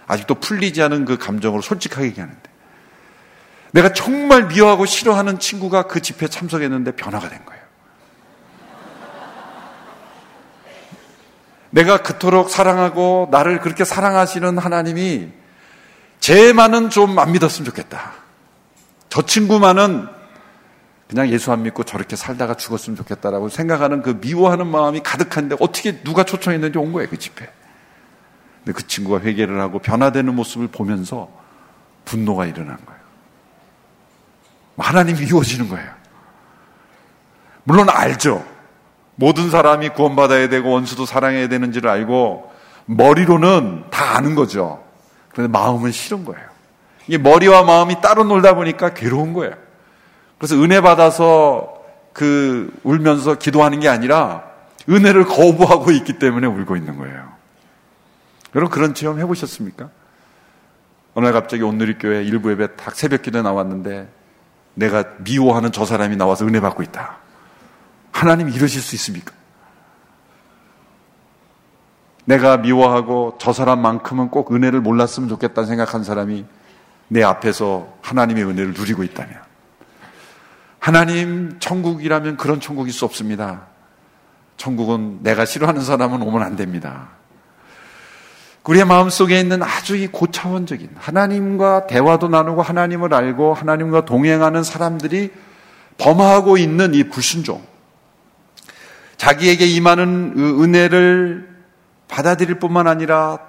[0.07, 2.41] 아직도 풀리지 않은 그 감정으로 솔직하게 얘기하는데
[3.71, 7.61] 내가 정말 미워하고 싫어하는 친구가 그 집회에 참석했는데 변화가 된 거예요.
[11.69, 15.44] 내가 그토록 사랑하고 나를 그렇게 사랑하시는 하나님이
[16.25, 18.13] 쟤만은 좀 안 믿었으면 좋겠다.
[19.09, 20.07] 저 친구만은
[21.07, 26.23] 그냥 예수 안 믿고 저렇게 살다가 죽었으면 좋겠다라고 생각하는 그 미워하는 마음이 가득한데 어떻게 누가
[26.23, 27.47] 초청했는지 온 거예요, 그 집회.
[28.57, 31.29] 근데 그 친구가 회개를 하고 변화되는 모습을 보면서
[32.05, 32.99] 분노가 일어난 거예요.
[34.79, 35.91] 하나님이 미워지는 거예요.
[37.65, 38.43] 물론 알죠.
[39.13, 42.51] 모든 사람이 구원받아야 되고 원수도 사랑해야 되는지를 알고
[42.87, 44.84] 머리로는 다 아는 거죠.
[45.35, 46.47] 그런데 마음은 싫은 거예요.
[47.07, 49.53] 이게 머리와 마음이 따로 놀다 보니까 괴로운 거예요.
[50.37, 51.75] 그래서 은혜 받아서
[52.13, 54.45] 그 울면서 기도하는 게 아니라
[54.87, 57.33] 은혜를 거부하고 있기 때문에 울고 있는 거예요.
[58.55, 59.89] 여러분 그런 체험 해보셨습니까?
[61.13, 64.07] 어느 날 갑자기 온누리교회 일부 예배 딱 새벽 기도에 나왔는데
[64.73, 67.17] 내가 미워하는 저 사람이 나와서 은혜 받고 있다.
[68.11, 69.33] 하나님 이러실 수 있습니까?
[72.25, 76.45] 내가 미워하고 저 사람만큼은 꼭 은혜를 몰랐으면 좋겠다는 생각한 사람이
[77.07, 79.35] 내 앞에서 하나님의 은혜를 누리고 있다면
[80.79, 83.67] 하나님 천국이라면 그런 천국일 수 없습니다.
[84.57, 87.09] 천국은 내가 싫어하는 사람은 오면 안 됩니다.
[88.63, 95.31] 우리의 마음속에 있는 아주 이 고차원적인 하나님과 대화도 나누고 하나님을 알고 하나님과 동행하는 사람들이
[95.97, 97.63] 범하고 있는 이 불순종.
[99.17, 101.54] 자기에게 임하는 은혜를
[102.07, 103.39] 받아들일 뿐만 아니라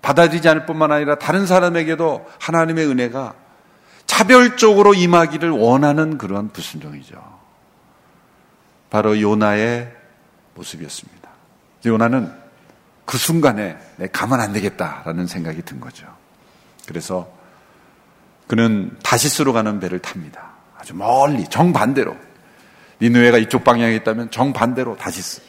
[0.00, 3.34] 받아들이지 않을 뿐만 아니라 다른 사람에게도 하나님의 은혜가
[4.06, 7.16] 차별적으로 임하기를 원하는 그러한 불순종이죠.
[8.90, 9.90] 바로 요나의
[10.54, 11.30] 모습이었습니다.
[11.86, 12.32] 요나는
[13.04, 16.06] 그 순간에 내 가만 안 되겠다라는 생각이 든 거죠.
[16.86, 17.30] 그래서
[18.46, 20.50] 그는 다시스로 가는 배를 탑니다.
[20.78, 22.16] 아주 멀리 정반대로
[23.00, 25.40] 니누에가 이쪽 방향에 있다면 정반대로 다시스.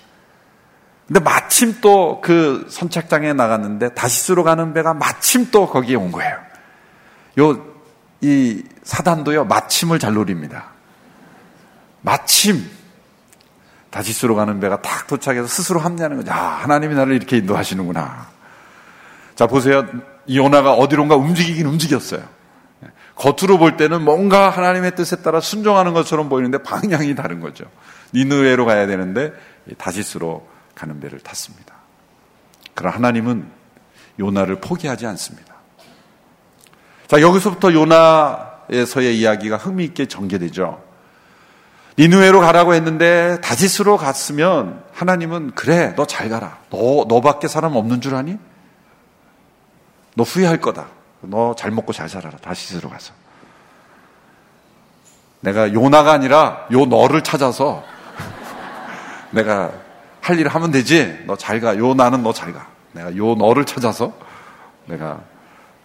[1.07, 6.37] 근데 마침 또 그 선착장에 나갔는데 다시스로 가는 배가 마침 또 거기에 온 거예요.
[7.39, 7.73] 요
[8.23, 10.71] 이 사단도요 마침을 잘 노립니다.
[12.01, 12.65] 마침
[13.89, 16.31] 다시스로 가는 배가 딱 도착해서 스스로 합리하는 거죠.
[16.31, 18.27] 아, 하나님이 나를 이렇게 인도하시는구나.
[19.35, 19.85] 자, 보세요.
[20.25, 22.23] 이오나가 어디론가 움직이긴 움직였어요.
[23.15, 27.65] 겉으로 볼 때는 뭔가 하나님의 뜻에 따라 순종하는 것처럼 보이는데 방향이 다른 거죠.
[28.13, 29.33] 니누에로 가야 되는데
[29.77, 30.47] 다시스로
[30.83, 31.75] 가는 배를 탔습니다.
[32.75, 33.49] 그러나 하나님은
[34.19, 35.55] 요나를 포기하지 않습니다.
[37.07, 40.83] 자, 여기서부터 요나에서의 이야기가 흥미있게 전개되죠.
[41.97, 46.57] 니누에로 가라고 했는데 다시스로 갔으면 하나님은 그래 너 잘 가라.
[46.69, 48.37] 너 너밖에 사람 없는 줄 아니?
[50.15, 50.87] 너 후회할 거다.
[51.21, 52.37] 너 잘 먹고 잘 살아라.
[52.39, 53.13] 다시스로 가서.
[55.39, 57.83] 내가 요나가 아니라 요 너를 찾아서
[59.31, 59.71] 내가
[60.23, 61.19] 할 일을 하면 되지.
[61.27, 61.77] 너 잘 가.
[61.77, 62.67] 요 나는 너 잘 가.
[62.93, 64.13] 내가 요 너를 찾아서
[64.85, 65.19] 내가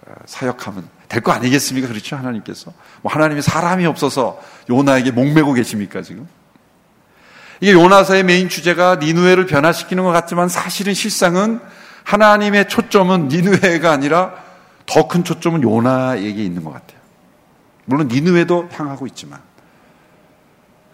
[0.06, 1.88] 어, 사역하면 될 거 아니겠습니까?
[1.88, 2.16] 그렇죠?
[2.16, 2.72] 하나님께서.
[3.02, 6.28] 뭐 하나님이 사람이 없어서 요나에게 목매고 계십니까, 지금?
[7.60, 11.60] 이게 요나서의 메인 주제가 니누에를 변화시키는 것 같지만 사실은 실상은
[12.04, 14.34] 하나님의 초점은 니누에가 아니라
[14.86, 16.98] 더 큰 초점은 요나에게 있는 것 같아요.
[17.86, 19.40] 물론 니누에도 향하고 있지만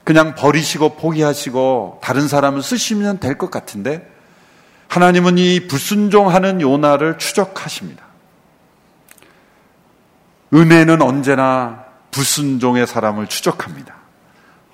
[0.05, 4.09] 그냥 버리시고 포기하시고 다른 사람을 쓰시면 될 것 같은데
[4.89, 8.05] 하나님은 이 불순종하는 요나를 추적하십니다.
[10.53, 13.95] 은혜는 언제나 불순종의 사람을 추적합니다.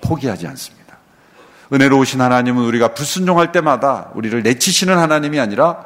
[0.01, 0.97] 포기하지 않습니다.
[1.73, 5.85] 은혜로우신 하나님은 우리가 불순종할 때마다 우리를 내치시는 하나님이 아니라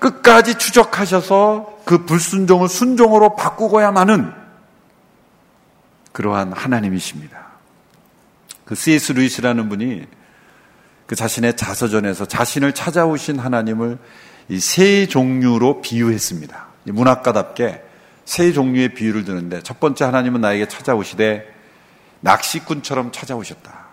[0.00, 4.32] 끝까지 추적하셔서 그 불순종을 순종으로 바꾸고야만은
[6.12, 7.39] 그러한 하나님이십니다.
[8.70, 9.10] 그 C.S.
[9.12, 10.06] 루이스라는 분이
[11.06, 13.98] 그 자신의 자서전에서 자신을 찾아오신 하나님을
[14.48, 16.66] 이 세 종류로 비유했습니다.
[16.84, 17.82] 문학가답게
[18.24, 21.52] 세 종류의 비유를 드는데 첫 번째 하나님은 나에게 찾아오시되
[22.20, 23.86] 낚시꾼처럼 찾아오셨다.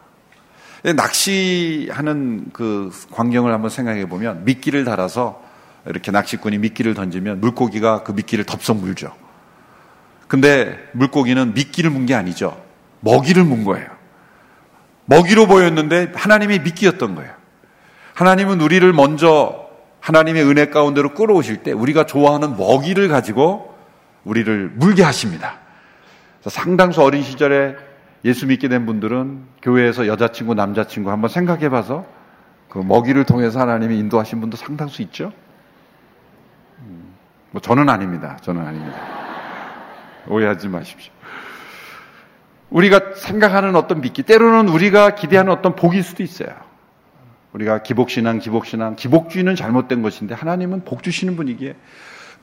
[0.95, 5.43] 낚시하는 그 광경을 한번 생각해 보면 미끼를 달아서
[5.87, 9.11] 이렇게 낚시꾼이 미끼를 던지면 물고기가 그 미끼를 덥석 물죠.
[10.27, 12.63] 근데 물고기는 미끼를 문 게 아니죠.
[12.99, 13.96] 먹이를 문 거예요.
[15.07, 17.33] 먹이로 보였는데 하나님이 미끼였던 거예요.
[18.13, 19.67] 하나님은 우리를 먼저
[19.99, 23.75] 하나님의 은혜 가운데로 끌어오실 때 우리가 좋아하는 먹이를 가지고
[24.23, 25.59] 우리를 물게 하십니다.
[26.45, 27.75] 상당수 어린 시절에
[28.25, 32.05] 예수 믿게 된 분들은 교회에서 여자친구, 남자친구 한번 생각해 봐서
[32.69, 35.31] 그 먹이를 통해서 하나님이 인도하신 분도 상당수 있죠?
[36.79, 37.13] 음,
[37.51, 38.37] 뭐 저는 아닙니다.
[38.41, 38.97] 저는 아닙니다.
[40.27, 41.16] 오해하지 마십시오.
[42.69, 46.49] 우리가 생각하는 어떤 믿기, 때로는 우리가 기대하는 어떤 복일 수도 있어요.
[47.53, 51.75] 우리가 기복신앙, 기복신앙, 기복주의는 잘못된 것인데 하나님은 복 주시는 분이기에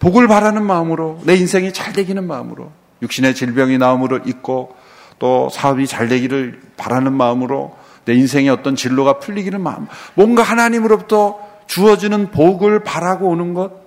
[0.00, 4.74] 복을 바라는 마음으로 내 인생이 잘 되기는 마음으로 육신의 질병이 나음으로 있고
[5.18, 12.30] 또 사업이 잘 되기를 바라는 마음으로 내 인생의 어떤 진로가 풀리기는 마음 뭔가 하나님으로부터 주어지는
[12.30, 13.84] 복을 바라고 오는 것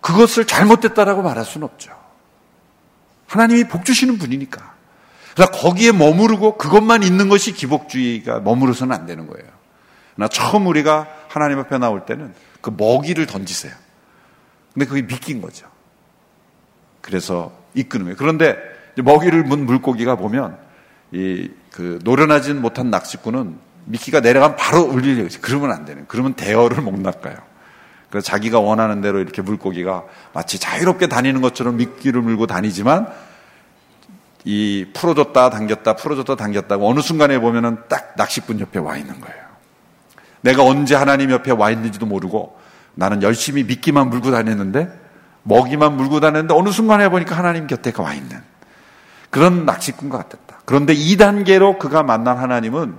[0.00, 2.03] 그것을 잘못됐다라고 말할 수는 없죠.
[3.34, 4.74] 하나님이 복 주시는 분이니까.
[5.34, 9.46] 그러나 거기에 머무르고 그것만 있는 것이 기복주의가 머무르서는 안 되는 거예요.
[10.14, 13.72] 그러나 처음 우리가 하나님 앞에 나올 때는 그 먹이를 던지세요.
[14.72, 15.66] 근데 그게 믿긴 거죠.
[17.00, 18.16] 그래서 이끄는 거예요.
[18.16, 18.56] 그런데
[18.96, 20.58] 먹이를 문 물고기가 보면
[21.12, 26.04] 이 그 노련하진 못한 낚시꾼은 미끼가 내려가면 바로 울리려고 지 그러면 안 되는.
[26.06, 27.36] 그러면 대어를 못 낚아요.
[28.14, 33.08] 그래서 자기가 원하는 대로 이렇게 물고기가 마치 자유롭게 다니는 것처럼 미끼를 물고 다니지만
[34.44, 39.42] 이 풀어줬다 당겼다 풀어줬다 당겼다 어느 순간에 보면은 딱 낚시꾼 옆에 와 있는 거예요.
[40.42, 42.56] 내가 언제 하나님 옆에 와 있는지도 모르고
[42.94, 44.88] 나는 열심히 미끼만 물고 다녔는데
[45.42, 48.40] 먹이만 물고 다녔는데 어느 순간에 보니까 하나님 곁에 와 있는
[49.30, 50.60] 그런 낚시꾼 과 같았다.
[50.64, 52.94] 그런데 2단계로 그가 만난 하나님은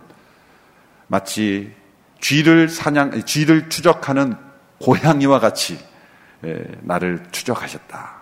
[1.07, 1.73] 마치
[2.19, 4.44] 쥐를 사냥, 쥐를 추적하는
[4.79, 5.79] 고양이와 같이
[6.45, 8.13] 예, 나를 추적하셨다.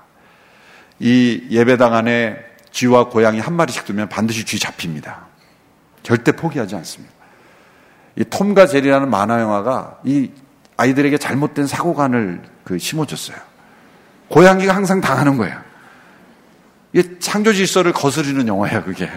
[0.99, 2.37] 이 예배당 안에
[2.71, 5.27] 쥐와 고양이 한 마리씩 두면 반드시 쥐 잡힙니다.
[6.01, 7.13] 절대 포기하지 않습니다.
[8.15, 10.31] 이 톰과 제리라는 만화 영화가 이
[10.77, 13.37] 아이들에게 잘못된 사고관을 그 심어줬어요.
[14.29, 15.59] 고양이가 항상 당하는 거예요.
[16.93, 19.09] 이게 창조 질서를 거스르는 영화야, 그게.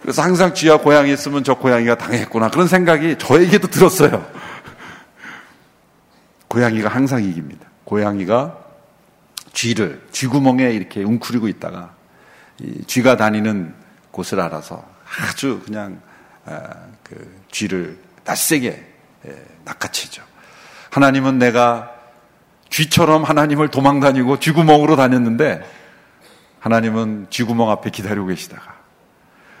[0.00, 2.48] 그래서 항상 쥐와 고양이 있으면 저 고양이가 당했구나.
[2.48, 4.26] 그런 생각이 저에게도 들었어요.
[6.50, 7.68] 고양이가 항상 이깁니다.
[7.84, 8.58] 고양이가
[9.52, 11.94] 쥐를, 쥐구멍에 이렇게 웅크리고 있다가
[12.86, 13.72] 쥐가 다니는
[14.10, 14.84] 곳을 알아서
[15.22, 16.00] 아주 그냥
[16.44, 16.58] 아,
[17.04, 18.84] 그 쥐를 낯세게
[19.64, 20.22] 낚아채죠.
[20.90, 21.90] 하나님은 내가
[22.68, 25.62] 쥐처럼 하나님을 도망다니고 쥐구멍으로 다녔는데
[26.58, 28.74] 하나님은 쥐구멍 앞에 기다리고 계시다가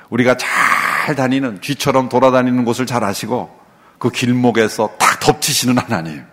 [0.08, 3.56] 우리가 잘 다니는 쥐처럼 돌아다니는 곳을 잘 아시고
[3.98, 6.29] 그 길목에서 딱 덮치시는 하나님.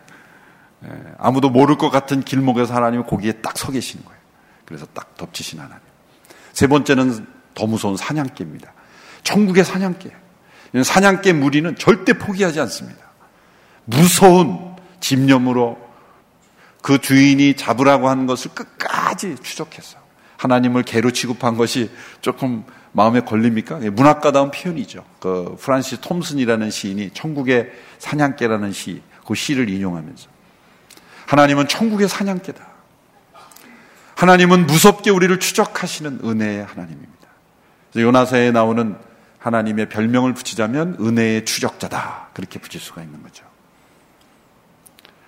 [1.18, 4.20] 아무도 모를 것 같은 길목에서 하나님이 거기에 딱 서 계시는 거예요.
[4.66, 5.80] 그래서 딱 덮치신 하나님.
[6.54, 8.74] 세 번째는 더 무서운 사냥개입니다.
[9.24, 10.12] 천국의 사냥개.
[10.84, 13.00] 사냥개 무리는 절대 포기하지 않습니다.
[13.86, 15.78] 무서운 집념으로
[16.82, 19.98] 그 주인이 잡으라고 하는 것을 끝까지 추적했어.
[20.38, 21.90] 하나님을 개로 취급한 것이
[22.22, 23.82] 조금 마음에 걸립니까?
[23.84, 25.04] 예, 문학가다운 표현이죠.
[25.20, 30.30] 그 프란시스 톰슨이라는 시인이 천국의 사냥개라는 시, 그 시를 인용하면서
[31.28, 32.66] 하나님은 천국의 사냥개다.
[34.16, 37.28] 하나님은 무섭게 우리를 추적하시는 은혜의 하나님입니다.
[37.96, 38.98] 요나서에 나오는
[39.38, 42.30] 하나님의 별명을 붙이자면 은혜의 추적자다.
[42.34, 43.46] 그렇게 붙일 수가 있는 거죠.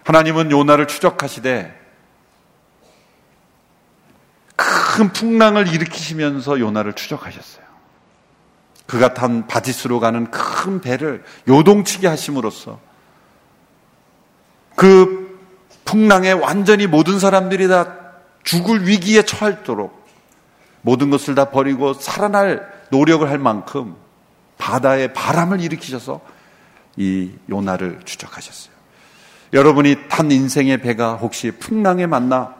[0.05, 1.77] 하나님은 요나를 추적하시되
[4.55, 7.65] 큰 풍랑을 일으키시면서 요나를 추적하셨어요.
[8.87, 12.79] 그가 탄 다시스로 가는 큰 배를 요동치게 하심으로써
[14.75, 15.18] 그
[15.89, 17.95] 풍랑에 완전히 모든 사람들이 다
[18.43, 20.07] 죽을 위기에 처할도록
[20.83, 23.95] 모든 것을 다 버리고 살아날 노력을 할 만큼
[24.59, 26.21] 바다에 바람을 일으키셔서
[26.95, 28.71] 이 요나를 추적하셨어요.
[29.53, 32.53] 여러분이 탄 인생의 배가 혹시 풍랑에 만나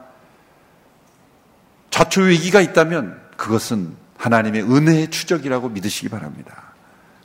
[1.90, 6.72] 자초 위기가 있다면 그것은 하나님의 은혜의 추적이라고 믿으시기 바랍니다.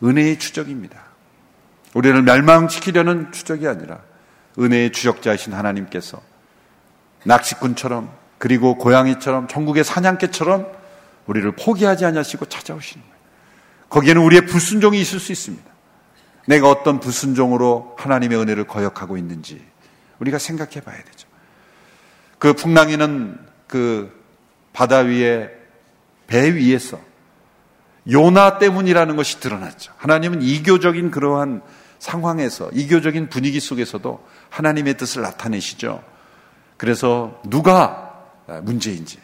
[0.04, 1.02] 은혜의 추적입니다.
[1.96, 4.02] 우리를 멸망시키려는 추적이 아니라
[4.60, 6.22] 은혜의 추적자이신 하나님께서
[7.24, 10.72] 낚시꾼처럼 그리고 고양이처럼 천국의 사냥개처럼
[11.26, 13.16] 우리를 포기하지 않으시고 찾아오시는 거예요.
[13.90, 15.66] 거기에는 우리의 불순종이 있을 수 있습니다.
[16.48, 19.64] 내가 어떤 불순종으로 하나님의 은혜를 거역하고 있는지
[20.20, 21.28] 우리가 생각해 봐야 되죠.
[22.38, 24.12] 그 풍랑이는 그
[24.74, 25.50] 바다 위에
[26.28, 27.00] 배 위에서
[28.12, 29.94] 요나 때문이라는 것이 드러났죠.
[29.98, 31.62] 하나님은 이교적인 그러한
[31.98, 34.24] 상황에서 이교적인 분위기 속에서도
[34.56, 36.02] 하나님의 뜻을 나타내시죠.
[36.78, 38.14] 그래서 누가
[38.62, 39.20] 문제인지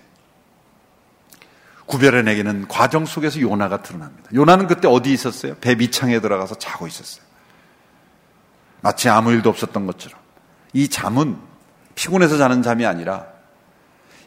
[1.85, 4.29] 구별해내기는 과정 속에서 요나가 드러납니다.
[4.33, 5.55] 요나는 그때 어디 있었어요?
[5.55, 7.23] 배 밑창에 들어가서 자고 있었어요.
[8.81, 10.19] 마치 아무 일도 없었던 것처럼.
[10.73, 11.37] 이 잠은
[11.95, 13.27] 피곤해서 자는 잠이 아니라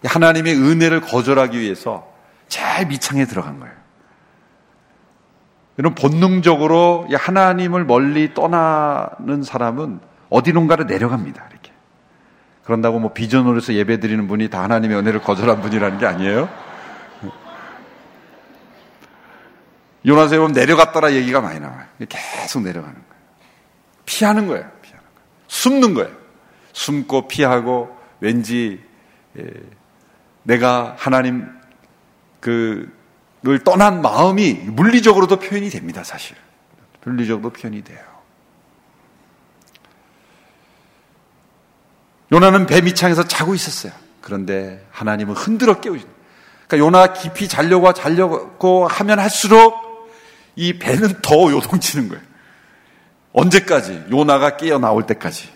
[0.04, 2.10] 하나님의 은혜를 거절하기 위해서
[2.48, 3.74] 제일 밑창에 들어간 거예요.
[5.76, 10.00] 이런 본능적으로 하나님을 멀리 떠나는 사람은
[10.34, 11.46] 어디론가로 내려갑니다.
[11.50, 11.72] 이렇게.
[12.64, 16.48] 그런다고 뭐 비전으로 해서 예배 드리는 분이 다 하나님의 은혜를 거절한 분이라는 게 아니에요.
[20.06, 21.84] 요나서에 보면 내려갔더라 얘기가 많이 나와요.
[22.08, 23.14] 계속 내려가는 거예요.
[24.04, 24.70] 피하는 거예요.
[24.82, 25.28] 피하는 거예요.
[25.46, 26.10] 숨는 거예요.
[26.72, 28.82] 숨고 피하고 왠지
[29.38, 29.44] 예,
[30.42, 31.48] 내가 하나님
[32.40, 36.36] 그를 떠난 마음이 물리적으로도 표현이 됩니다, 사실.
[37.04, 38.13] 물리적으로 표현이 돼요.
[42.34, 43.92] 요나는 배 밑창에서 자고 있었어요.
[44.20, 46.04] 그런데 하나님은 흔들어 깨우신.
[46.66, 50.08] 그러니까 요나 깊이 자려고 자려고 하면 할수록
[50.56, 52.22] 이 배는 더 요동치는 거예요.
[53.32, 54.06] 언제까지?
[54.10, 55.48] 요나가 깨어 나올 때까지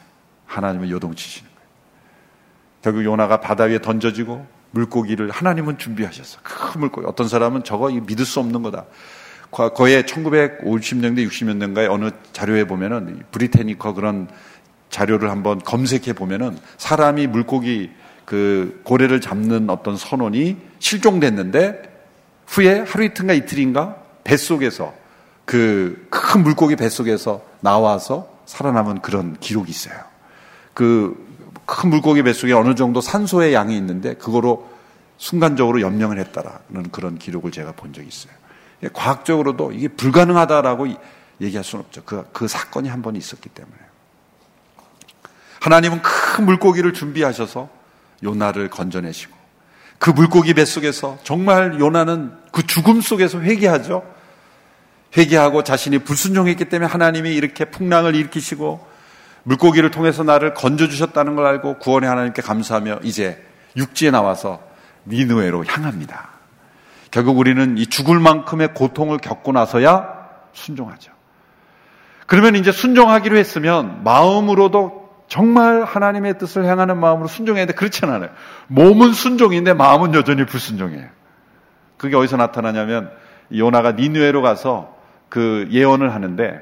[0.46, 1.68] 하나님은 요동치시는 거예요.
[2.82, 6.38] 결국 요나가 바다 위에 던져지고 물고기를 하나님은 준비하셨어.
[6.44, 7.08] 큰 물고기.
[7.08, 8.84] 어떤 사람은 저거 믿을 수 없는 거다.
[9.50, 14.28] 과거에 1950년대, 60년대인가에 어느 자료에 보면은 브리테니커 그런
[14.90, 17.90] 자료를 한번 검색해 보면은 사람이 물고기
[18.24, 21.82] 그 고래를 잡는 어떤 선원이 실종됐는데
[22.46, 24.94] 후에 하루 이틀인가 이틀인가 뱃속에서
[25.44, 29.96] 그 큰 물고기 뱃속에서 나와서 살아남은 그런 기록이 있어요.
[30.74, 31.28] 그
[31.68, 34.70] 큰 물고기 뱃속에 어느 정도 산소의 양이 있는데 그거로
[35.18, 38.32] 순간적으로 연명을 했다라는 그런 기록을 제가 본 적이 있어요.
[38.94, 40.86] 과학적으로도 이게 불가능하다라고
[41.42, 42.02] 얘기할 수는 없죠.
[42.06, 43.76] 그, 그 사건이 한 번 있었기 때문에.
[45.60, 47.68] 하나님은 큰 물고기를 준비하셔서
[48.22, 49.36] 요나를 건져내시고
[49.98, 54.04] 그 물고기 뱃속에서 정말 요나는 그 죽음 속에서 회개하죠.
[55.16, 58.86] 회개하고 자신이 불순종했기 때문에 하나님이 이렇게 풍랑을 일으키시고
[59.42, 63.42] 물고기를 통해서 나를 건져주셨다는 걸 알고 구원의 하나님께 감사하며 이제
[63.76, 64.60] 육지에 나와서
[65.06, 66.28] 니누에로 향합니다.
[67.10, 71.12] 결국 우리는 이 죽을 만큼의 고통을 겪고 나서야 순종하죠.
[72.26, 77.74] 그러면 이제 순종하기로 했으면 마음으로도 정말 하나님의 뜻을 향하는 마음으로 순종해야 돼.
[77.74, 78.30] 그렇지 않아요.
[78.66, 81.08] 몸은 순종인데 마음은 여전히 불순종이에요.
[81.98, 83.10] 그게 어디서 나타나냐면
[83.54, 84.96] 요나가 니누에로 가서
[85.28, 86.60] 그 예언을 하는데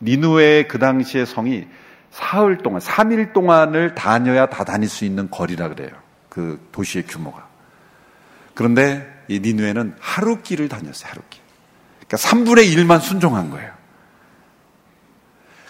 [0.00, 1.66] 니누에의 그 당시의 성이
[2.10, 5.90] 사흘 동안, 3일 동안을 다녀야 다 다닐 수 있는 거리라 그래요.
[6.28, 7.48] 그 도시의 규모가.
[8.54, 11.42] 그런데 이 니누에는 하루 길을 다녔어요, 하루 길.
[12.06, 13.73] 그러니까 3분의 1만 순종한 거예요.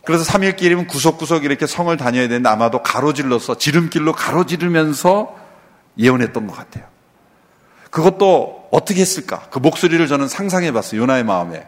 [0.04, 5.34] 그래서 3일 길이면 구석구석 이렇게 성을 다녀야 되는데 아마도 가로질러서 지름길로 가로지르면서
[5.98, 6.84] 예언했던 것 같아요.
[7.90, 9.42] 그것도 어떻게 했을까?
[9.50, 11.00] 그 목소리를 저는 상상해 봤어요.
[11.00, 11.66] 요나의 마음에.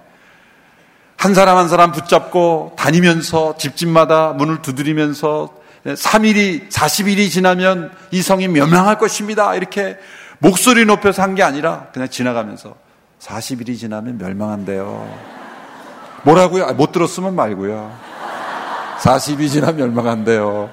[1.16, 5.54] 한 사람 한 사람 붙잡고 다니면서 집집마다 문을 두드리면서
[5.86, 9.54] 3일이, 40일이 지나면 이 성이 멸망할 것입니다.
[9.54, 9.96] 이렇게
[10.38, 12.74] 목소리 높여서 한 게 아니라 그냥 지나가면서
[13.20, 15.36] 40일이 지나면 멸망한대요.
[16.24, 16.64] 뭐라고요?
[16.64, 18.15] 아, 못 들었으면 말고요.
[18.98, 20.70] 40일이 지나면 멸망한대요.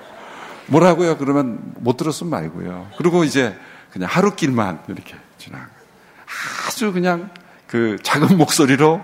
[0.68, 1.18] 뭐라고요?
[1.18, 2.90] 그러면 못 들었으면 말고요.
[2.98, 3.58] 그리고 이제
[3.92, 5.68] 그냥 하루길만 이렇게 지나가.
[6.68, 7.30] 아주 그냥
[7.68, 9.02] 그 작은 목소리로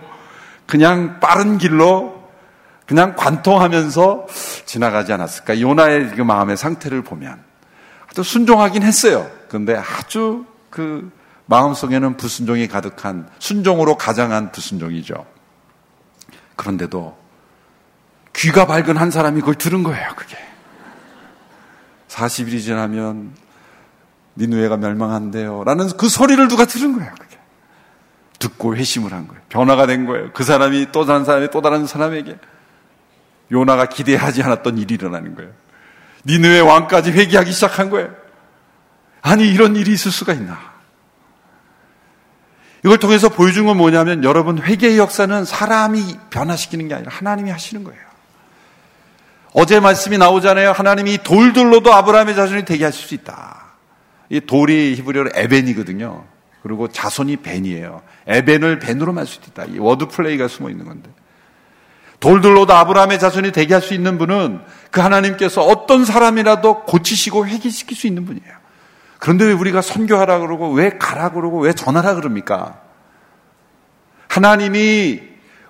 [0.66, 2.20] 그냥 빠른 길로
[2.86, 4.28] 그냥 관통하면서
[4.66, 5.62] 지나가지 않았을까.
[5.62, 7.40] 요나의 그 마음의 상태를 보면
[8.10, 9.30] 아주 순종하긴 했어요.
[9.48, 11.12] 그런데 아주 그
[11.46, 15.26] 마음속에는 불순종이 가득한 순종으로 가장한 불순종이죠.
[16.56, 17.18] 그런데도
[18.36, 20.38] 귀가 밝은 한 사람이 그걸 들은 거예요, 그게.
[22.08, 23.34] 40일이 지나면
[24.36, 25.64] 니누에가 멸망한대요.
[25.64, 27.38] 라는 그 소리를 누가 들은 거예요, 그게.
[28.40, 29.42] 듣고 회심을 한 거예요.
[29.50, 30.32] 변화가 된 거예요.
[30.34, 32.38] 그 사람이 또 다른 사람이 또 다른 사람에게
[33.52, 35.52] 요나가 기대하지 않았던 일이 일어나는 거예요.
[36.26, 38.14] 니누의 왕까지 회개하기 시작한 거예요.
[39.22, 40.58] 아니, 이런 일이 있을 수가 있나?
[42.86, 48.09] 이걸 통해서 보여준 건 뭐냐면 여러분 회개의 역사는 사람이 변화시키는 게 아니라 하나님이 하시는 거예요.
[49.54, 50.72] 어제 말씀이 나오잖아요.
[50.72, 53.66] 하나님이 돌들로도 아브라함의 자손이 되게 하실 수 있다.
[54.30, 56.26] 이 돌이 히브리어로 에벤이거든요.
[56.62, 58.02] 그리고 자손이 벤이에요.
[58.28, 59.66] 에벤을 벤으로 만들 수 있다.
[59.66, 61.10] 이 word play가 숨어 있는 건데.
[62.20, 64.60] 돌들로도 아브라함의 자손이 되게 할 수 있는 분은
[64.92, 68.54] 그 하나님께서 어떤 사람이라도 고치시고 회개시킬 수 있는 분이에요.
[69.20, 72.82] 그런데 왜 우리가 선교하라 그러고 왜 가라 그러고 왜 전하라 그럽니까?
[74.28, 75.22] 하나님이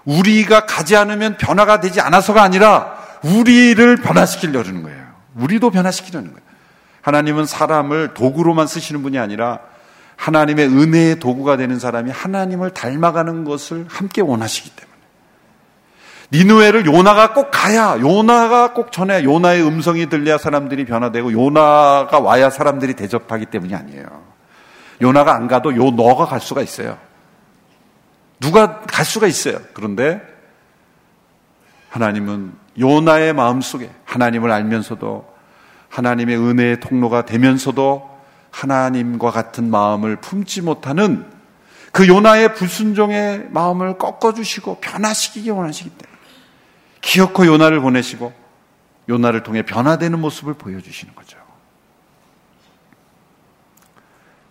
[0.06, 5.06] 우리가 가지 않으면 변화가 되지 않아서가 아니라 우리를 변화시키려는 거예요.
[5.36, 6.50] 우리도 변화시키려는 거예요.
[7.02, 9.60] 하나님은 사람을 도구로만 쓰시는 분이 아니라
[10.16, 14.90] 하나님의 은혜의 도구가 되는 사람이 하나님을 닮아가는 것을 함께 원하시기 때문에.
[16.32, 22.94] 니누에를 요나가 꼭 가야, 요나가 꼭 전해, 요나의 음성이 들려야 사람들이 변화되고, 요나가 와야 사람들이
[22.94, 24.06] 대접하기 때문이 아니에요.
[25.02, 26.98] 요나가 안 가도 요 너가 갈 수가 있어요.
[28.40, 29.60] 누가 갈 수가 있어요.
[29.74, 30.22] 그런데
[31.90, 35.28] 하나님은 요나의 마음 속에 하나님을 알면서도
[35.90, 38.10] 하나님의 은혜의 통로가 되면서도
[38.52, 41.26] 하나님과 같은 마음을 품지 못하는
[41.92, 46.20] 그 요나의 불순종의 마음을 꺾어주시고 변화시키기 원하시기 때문에
[47.02, 48.32] 기어코 요나를 보내시고
[49.08, 51.38] 요나를 통해 변화되는 모습을 보여주시는 거죠.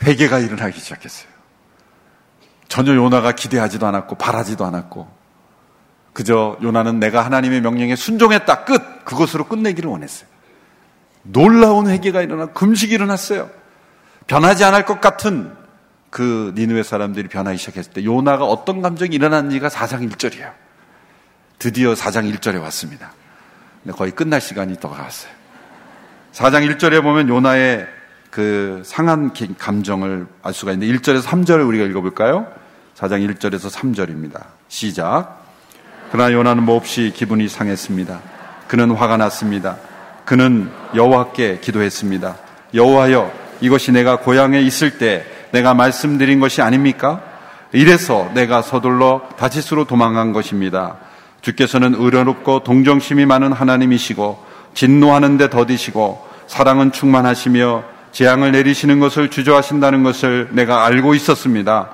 [0.03, 1.29] 회개가 일어나기 시작했어요.
[2.67, 5.18] 전혀 요나가 기대하지도 않았고 바라지도 않았고
[6.19, 10.29] 그저 요나는 내가 하나님의 명령에 순종했다 끝 그것으로 끝내기를 원했어요.
[11.23, 13.49] 놀라운 회개가 일어나 금식이 일어났어요.
[14.27, 15.53] 변하지 않을 것 같은
[16.11, 20.51] 그 니누의 사람들이 변하기 시작했을 때 요나가 어떤 감정이 일어났는지가 4장 1절이에요.
[21.61, 23.13] 드디어 4장 1절에 왔습니다.
[23.93, 25.31] 거의 끝날 시간이 더 가왔어요.
[26.33, 27.87] 4장 1절에 보면 요나의
[28.33, 32.53] 그 상한 감정을 알 수가 있는데 1절에서 3절을 우리가 읽어볼까요?
[32.97, 34.45] 4장 1절에서 3절입니다.
[34.67, 35.38] 시작.
[36.11, 38.21] 그러나 요나는 몹시 기분이 상했습니다.
[38.67, 39.77] 그는 화가 났습니다.
[40.25, 42.37] 그는 여호와께 기도했습니다.
[42.75, 47.23] 여호와여 이것이 내가 고향에 있을 때 내가 말씀드린 것이 아닙니까?
[47.73, 50.97] 이래서 내가 서둘러 다시스로 도망간 것입니다.
[51.41, 54.45] 주께서는 의로롭고 동정심이 많은 하나님이시고
[54.75, 61.91] 진노하는데 더디시고 사랑은 충만하시며 재앙을 내리시는 것을 주저하신다는 것을 내가 알고 있었습니다.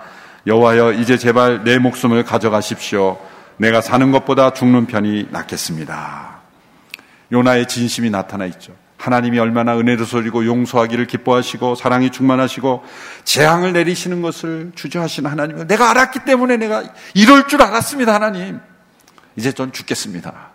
[0.47, 3.19] 여호와여 이제 제발 내 목숨을 가져가십시오.
[3.57, 6.41] 내가 사는 것보다 죽는 편이 낫겠습니다.
[7.33, 8.75] 요나의 진심이 나타나 있죠.
[8.97, 12.85] 하나님이 얼마나 은혜를 소리고 용서하기를 기뻐하시고 사랑이 충만하시고
[13.25, 18.61] 재앙을 내리시는 것을 주저하시는 하나님을 내가 알았기 때문에 내가 이럴 줄 알았습니다, 하나님.
[19.37, 20.51] 이제 전 죽겠습니다.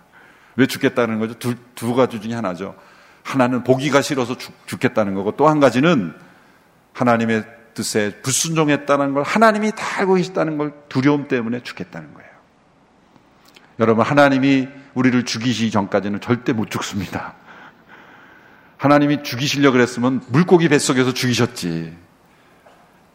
[0.55, 1.35] 왜 죽겠다는 거죠?
[1.35, 2.75] 두, 두 가지 중에 하나죠.
[3.23, 6.13] 하나는 보기가 싫어서 죽, 죽겠다는 거고 또 한 가지는
[6.93, 7.43] 하나님의
[7.75, 12.28] 뜻에 불순종했다는 걸 하나님이 다 알고 계시다는 걸 두려움 때문에 죽겠다는 거예요.
[13.79, 17.35] 여러분, 하나님이 우리를 죽이시기 전까지는 절대 못 죽습니다.
[18.77, 21.95] 하나님이 죽이시려고 그랬으면 물고기 뱃속에서 죽이셨지.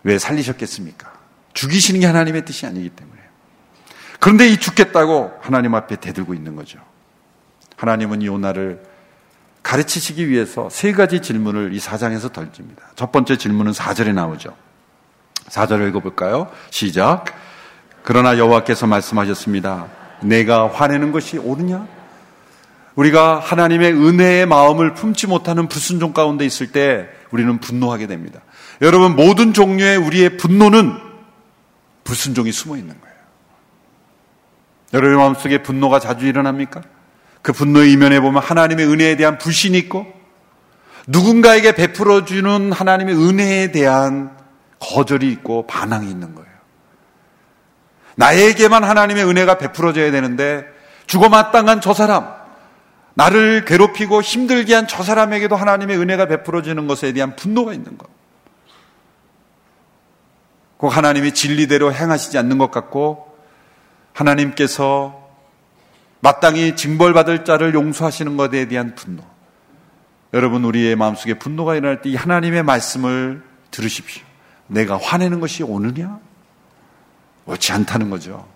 [0.02, 1.12] 왜 살리셨겠습니까?
[1.54, 3.20] 죽이시는 게 하나님의 뜻이 아니기 때문에.
[4.20, 6.78] 그런데 이 죽겠다고 하나님 앞에 대들고 있는 거죠.
[7.76, 8.82] 하나님은 이 요나를
[9.62, 12.82] 가르치시기 위해서 세 가지 질문을 이 사장에서 던집니다.
[12.94, 14.54] 첫 번째 질문은 4절에 나오죠.
[15.48, 16.50] 4절을 읽어볼까요?
[16.70, 17.24] 시작.
[18.02, 20.03] 그러나 여호와께서 말씀하셨습니다.
[20.24, 21.86] 내가 화내는 것이 옳으냐?
[22.94, 28.40] 우리가 하나님의 은혜의 마음을 품지 못하는 불순종 가운데 있을 때 우리는 분노하게 됩니다.
[28.82, 30.92] 여러분 모든 종류의 우리의 분노는
[32.04, 33.14] 불순종이 숨어 있는 거예요.
[34.92, 36.82] 여러분 마음속에 분노가 자주 일어납니까?
[37.42, 40.06] 그 분노의 이면에 보면 하나님의 은혜에 대한 불신이 있고
[41.06, 44.36] 누군가에게 베풀어주는 하나님의 은혜에 대한
[44.78, 46.53] 거절이 있고 반항이 있는 거예요.
[48.16, 50.64] 나에게만 하나님의 은혜가 베풀어져야 되는데
[51.06, 52.32] 죽어마땅한 저 사람,
[53.14, 58.08] 나를 괴롭히고 힘들게 한 저 사람에게도 하나님의 은혜가 베풀어지는 것에 대한 분노가 있는 것.
[60.76, 63.38] 꼭 하나님이 진리대로 행하시지 않는 것 같고
[64.12, 65.22] 하나님께서
[66.20, 69.22] 마땅히 징벌받을 자를 용서하시는 것에 대한 분노.
[70.32, 74.24] 여러분 우리의 마음속에 분노가 일어날 때이 하나님의 말씀을 들으십시오.
[74.66, 76.18] 내가 화내는 것이 오느냐?
[77.46, 78.46] 옳지 않다는 거죠.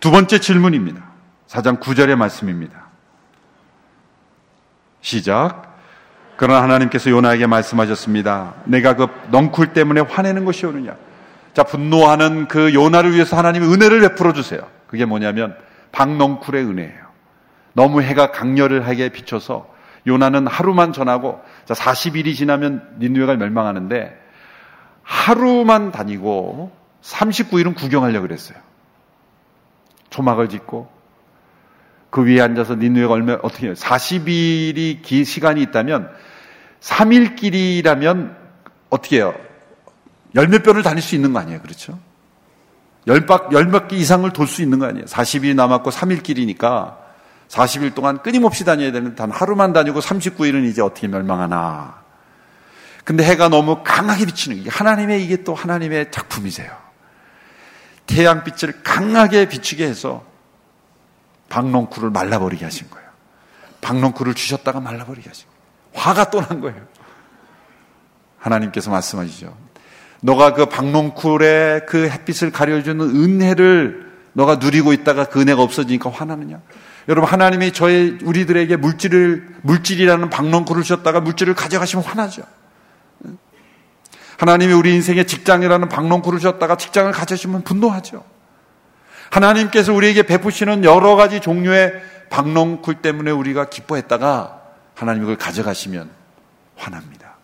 [0.00, 1.02] 두 번째 질문입니다.
[1.48, 2.86] 4장 9절의 말씀입니다.
[5.00, 5.78] 시작.
[6.36, 8.54] 그러나 하나님께서 요나에게 말씀하셨습니다.
[8.64, 10.96] 내가 그 넝쿨 때문에 화내는 것이 오느냐?
[11.52, 14.62] 자, 분노하는 그 요나를 위해서 하나님이 은혜를 베풀어 주세요.
[14.86, 15.56] 그게 뭐냐면
[15.92, 17.10] 박넝쿨의 은혜예요.
[17.72, 19.68] 너무 해가 강렬하게 비춰서
[20.06, 24.19] 요나는 하루만 전하고 자, 40일이 지나면 니누웨가 멸망하는데
[25.02, 26.72] 하루만 다니고
[27.02, 28.58] 39일은 구경하려고 그랬어요.
[30.10, 30.90] 초막을 짓고
[32.10, 33.74] 그 위에 앉아서 니누웨가 얼마 어떻게 해요?
[33.74, 36.10] 40일이 기 시간이 있다면
[36.80, 38.36] 3일 길이라면
[38.90, 39.34] 어떻게 해요?
[40.34, 41.60] 열몇 변을 다닐 수 있는 거 아니에요.
[41.60, 41.98] 그렇죠?
[43.06, 45.06] 열박, 열몇 개 이상을 돌 수 있는 거 아니에요.
[45.06, 46.98] 40일 남았고 3일 길이니까
[47.48, 52.02] 40일 동안 끊임없이 다녀야 되는 단 하루만 다니고 39일은 이제 어떻게 멸망하나.
[53.04, 56.70] 근데 해가 너무 강하게 비치는 게 하나님의 이게 또 하나님의 작품이세요.
[58.06, 60.24] 태양빛을 강하게 비추게 해서
[61.48, 63.08] 박농쿨을 말라버리게 하신 거예요.
[63.80, 65.60] 박농쿨을 주셨다가 말라버리게 하신 거예요.
[65.94, 66.86] 화가 또 난 거예요.
[68.38, 69.56] 하나님께서 말씀하시죠.
[70.22, 76.60] 너가 그 박농쿨의 그 햇빛을 가려주는 은혜를 너가 누리고 있다가 그 은혜가 없어지니까 화나느냐?
[77.08, 82.42] 여러분 하나님이 저의 우리들에게 물질을 물질이라는 박농쿨을 주셨다가 물질을 가져가시면 화나죠.
[84.40, 88.24] 하나님이 우리 인생에 직장이라는 박농쿨을 주셨다가 직장을 가져주시면 분노하죠.
[89.28, 91.92] 하나님께서 우리에게 베푸시는 여러 가지 종류의
[92.30, 94.62] 박농쿨 때문에 우리가 기뻐했다가
[94.94, 96.08] 하나님이 그걸 가져가시면
[96.74, 97.36] 화납니다.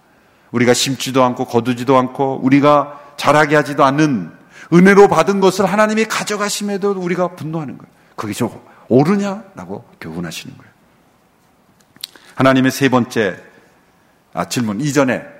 [0.52, 4.32] 우리가 심지도 않고 거두지도 않고 우리가 잘하게 하지도 않는
[4.72, 7.92] 은혜로 받은 것을 하나님이 가져가심에도 우리가 분노하는 거예요.
[8.14, 10.72] 그게 좀 옳으냐라고 교훈하시는 거예요.
[12.36, 13.36] 하나님의 세 번째
[14.32, 15.35] 아, 질문 이전에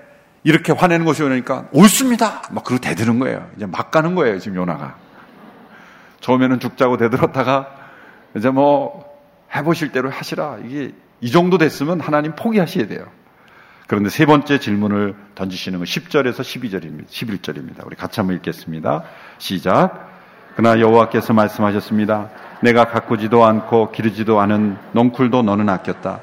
[0.47, 2.43] 이렇게 화내는 것이 오니까 옳습니다.
[2.53, 3.51] 막 그러고 대드는 거예요.
[3.57, 4.39] 이제 막 가는 거예요.
[4.39, 4.95] 지금 요나가.
[6.21, 7.69] 처음에는 죽자고 대들었다가
[8.37, 9.05] 이제 뭐
[9.53, 10.59] 해보실 대로 하시라.
[10.65, 13.07] 이게 이 정도 됐으면 하나님 포기하셔야 돼요.
[13.89, 17.09] 그런데 세 번째 질문을 던지시는 건 10절에서 12절입니다.
[17.09, 17.85] 11절입니다.
[17.85, 19.03] 우리 같이 한번 읽겠습니다.
[19.39, 20.13] 시작.
[20.55, 22.31] 그러나 여호와께서 말씀하셨습니다.
[22.63, 26.21] 내가 가꾸지도 않고 기르지도 않은 넝쿨도 너는 아꼈다.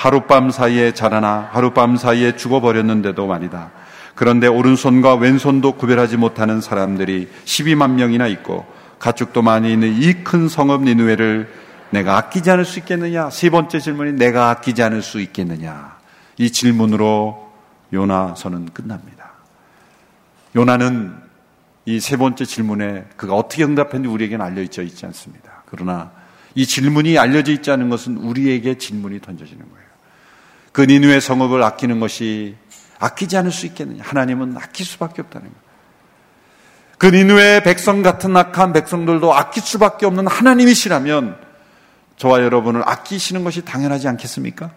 [0.00, 3.70] 하룻밤 사이에 자라나 하룻밤 사이에 죽어버렸는데도 말이다.
[4.14, 8.64] 그런데 오른손과 왼손도 구별하지 못하는 사람들이 12만 명이나 있고
[8.98, 11.52] 가축도 많이 있는 이 큰 성읍 니누에를
[11.90, 13.28] 내가 아끼지 않을 수 있겠느냐?
[13.28, 15.98] 세 번째 질문이 내가 아끼지 않을 수 있겠느냐?
[16.38, 17.52] 이 질문으로
[17.92, 19.32] 요나서는 끝납니다.
[20.56, 21.14] 요나는
[21.84, 25.62] 이 세 번째 질문에 그가 어떻게 응답했는지 우리에게는 알려져 있지 않습니다.
[25.66, 26.10] 그러나
[26.54, 29.89] 이 질문이 알려져 있지 않은 것은 우리에게 질문이 던져지는 거예요.
[30.72, 32.56] 그 니누의 성읍을 아끼는 것이
[32.98, 34.02] 아끼지 않을 수 있겠느냐?
[34.04, 35.70] 하나님은 아낄 수밖에 없다는 거예요.
[36.98, 41.38] 그 니누의 백성 같은 악한 백성들도 아낄 수밖에 없는 하나님이시라면
[42.16, 44.70] 저와 여러분을 아끼시는 것이 당연하지 않겠습니까?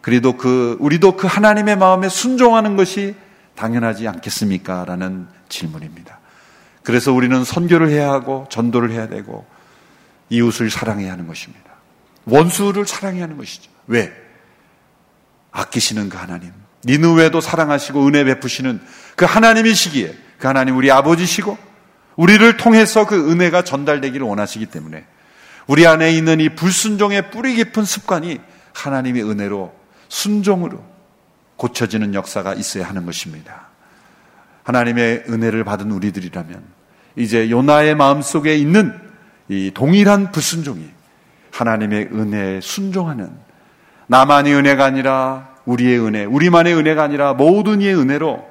[0.00, 3.14] 그래도 그 우리도 그 하나님의 마음에 순종하는 것이
[3.56, 4.86] 당연하지 않겠습니까?
[4.86, 6.18] 라는 질문입니다.
[6.82, 9.44] 그래서 우리는 선교를 해야 하고 전도를 해야 되고
[10.30, 11.72] 이웃을 사랑해야 하는 것입니다.
[12.24, 13.70] 원수를 사랑해야 하는 것이죠.
[13.86, 14.25] 왜?
[15.56, 16.52] 아끼시는 그 하나님.
[16.84, 18.80] 니누웨도 사랑하시고 은혜 베푸시는
[19.16, 21.56] 그 하나님이시기에 그 하나님 우리 아버지시고
[22.16, 25.04] 우리를 통해서 그 은혜가 전달되기를 원하시기 때문에
[25.66, 28.38] 우리 안에 있는 이 불순종의 뿌리 깊은 습관이
[28.72, 29.74] 하나님의 은혜로
[30.08, 30.84] 순종으로
[31.56, 33.68] 고쳐지는 역사가 있어야 하는 것입니다.
[34.64, 36.62] 하나님의 은혜를 받은 우리들이라면
[37.16, 38.94] 이제 요나의 마음 속에 있는
[39.48, 40.90] 이 동일한 불순종이
[41.50, 43.45] 하나님의 은혜에 순종하는
[44.08, 48.44] 나만의 은혜가 아니라 우리의 은혜, 우리만의 은혜가 아니라 모든 이의 은혜로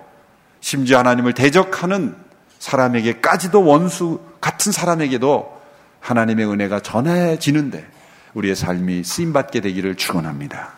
[0.59, 2.15] 심지어 하나님을 대적하는
[2.59, 5.61] 사람에게까지도 원수 같은 사람에게도
[5.99, 7.85] 하나님의 은혜가 전해지는데
[8.33, 10.73] 우리의 삶이 쓰임 받게 되기를 축원합니다.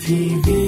[0.00, 0.61] TV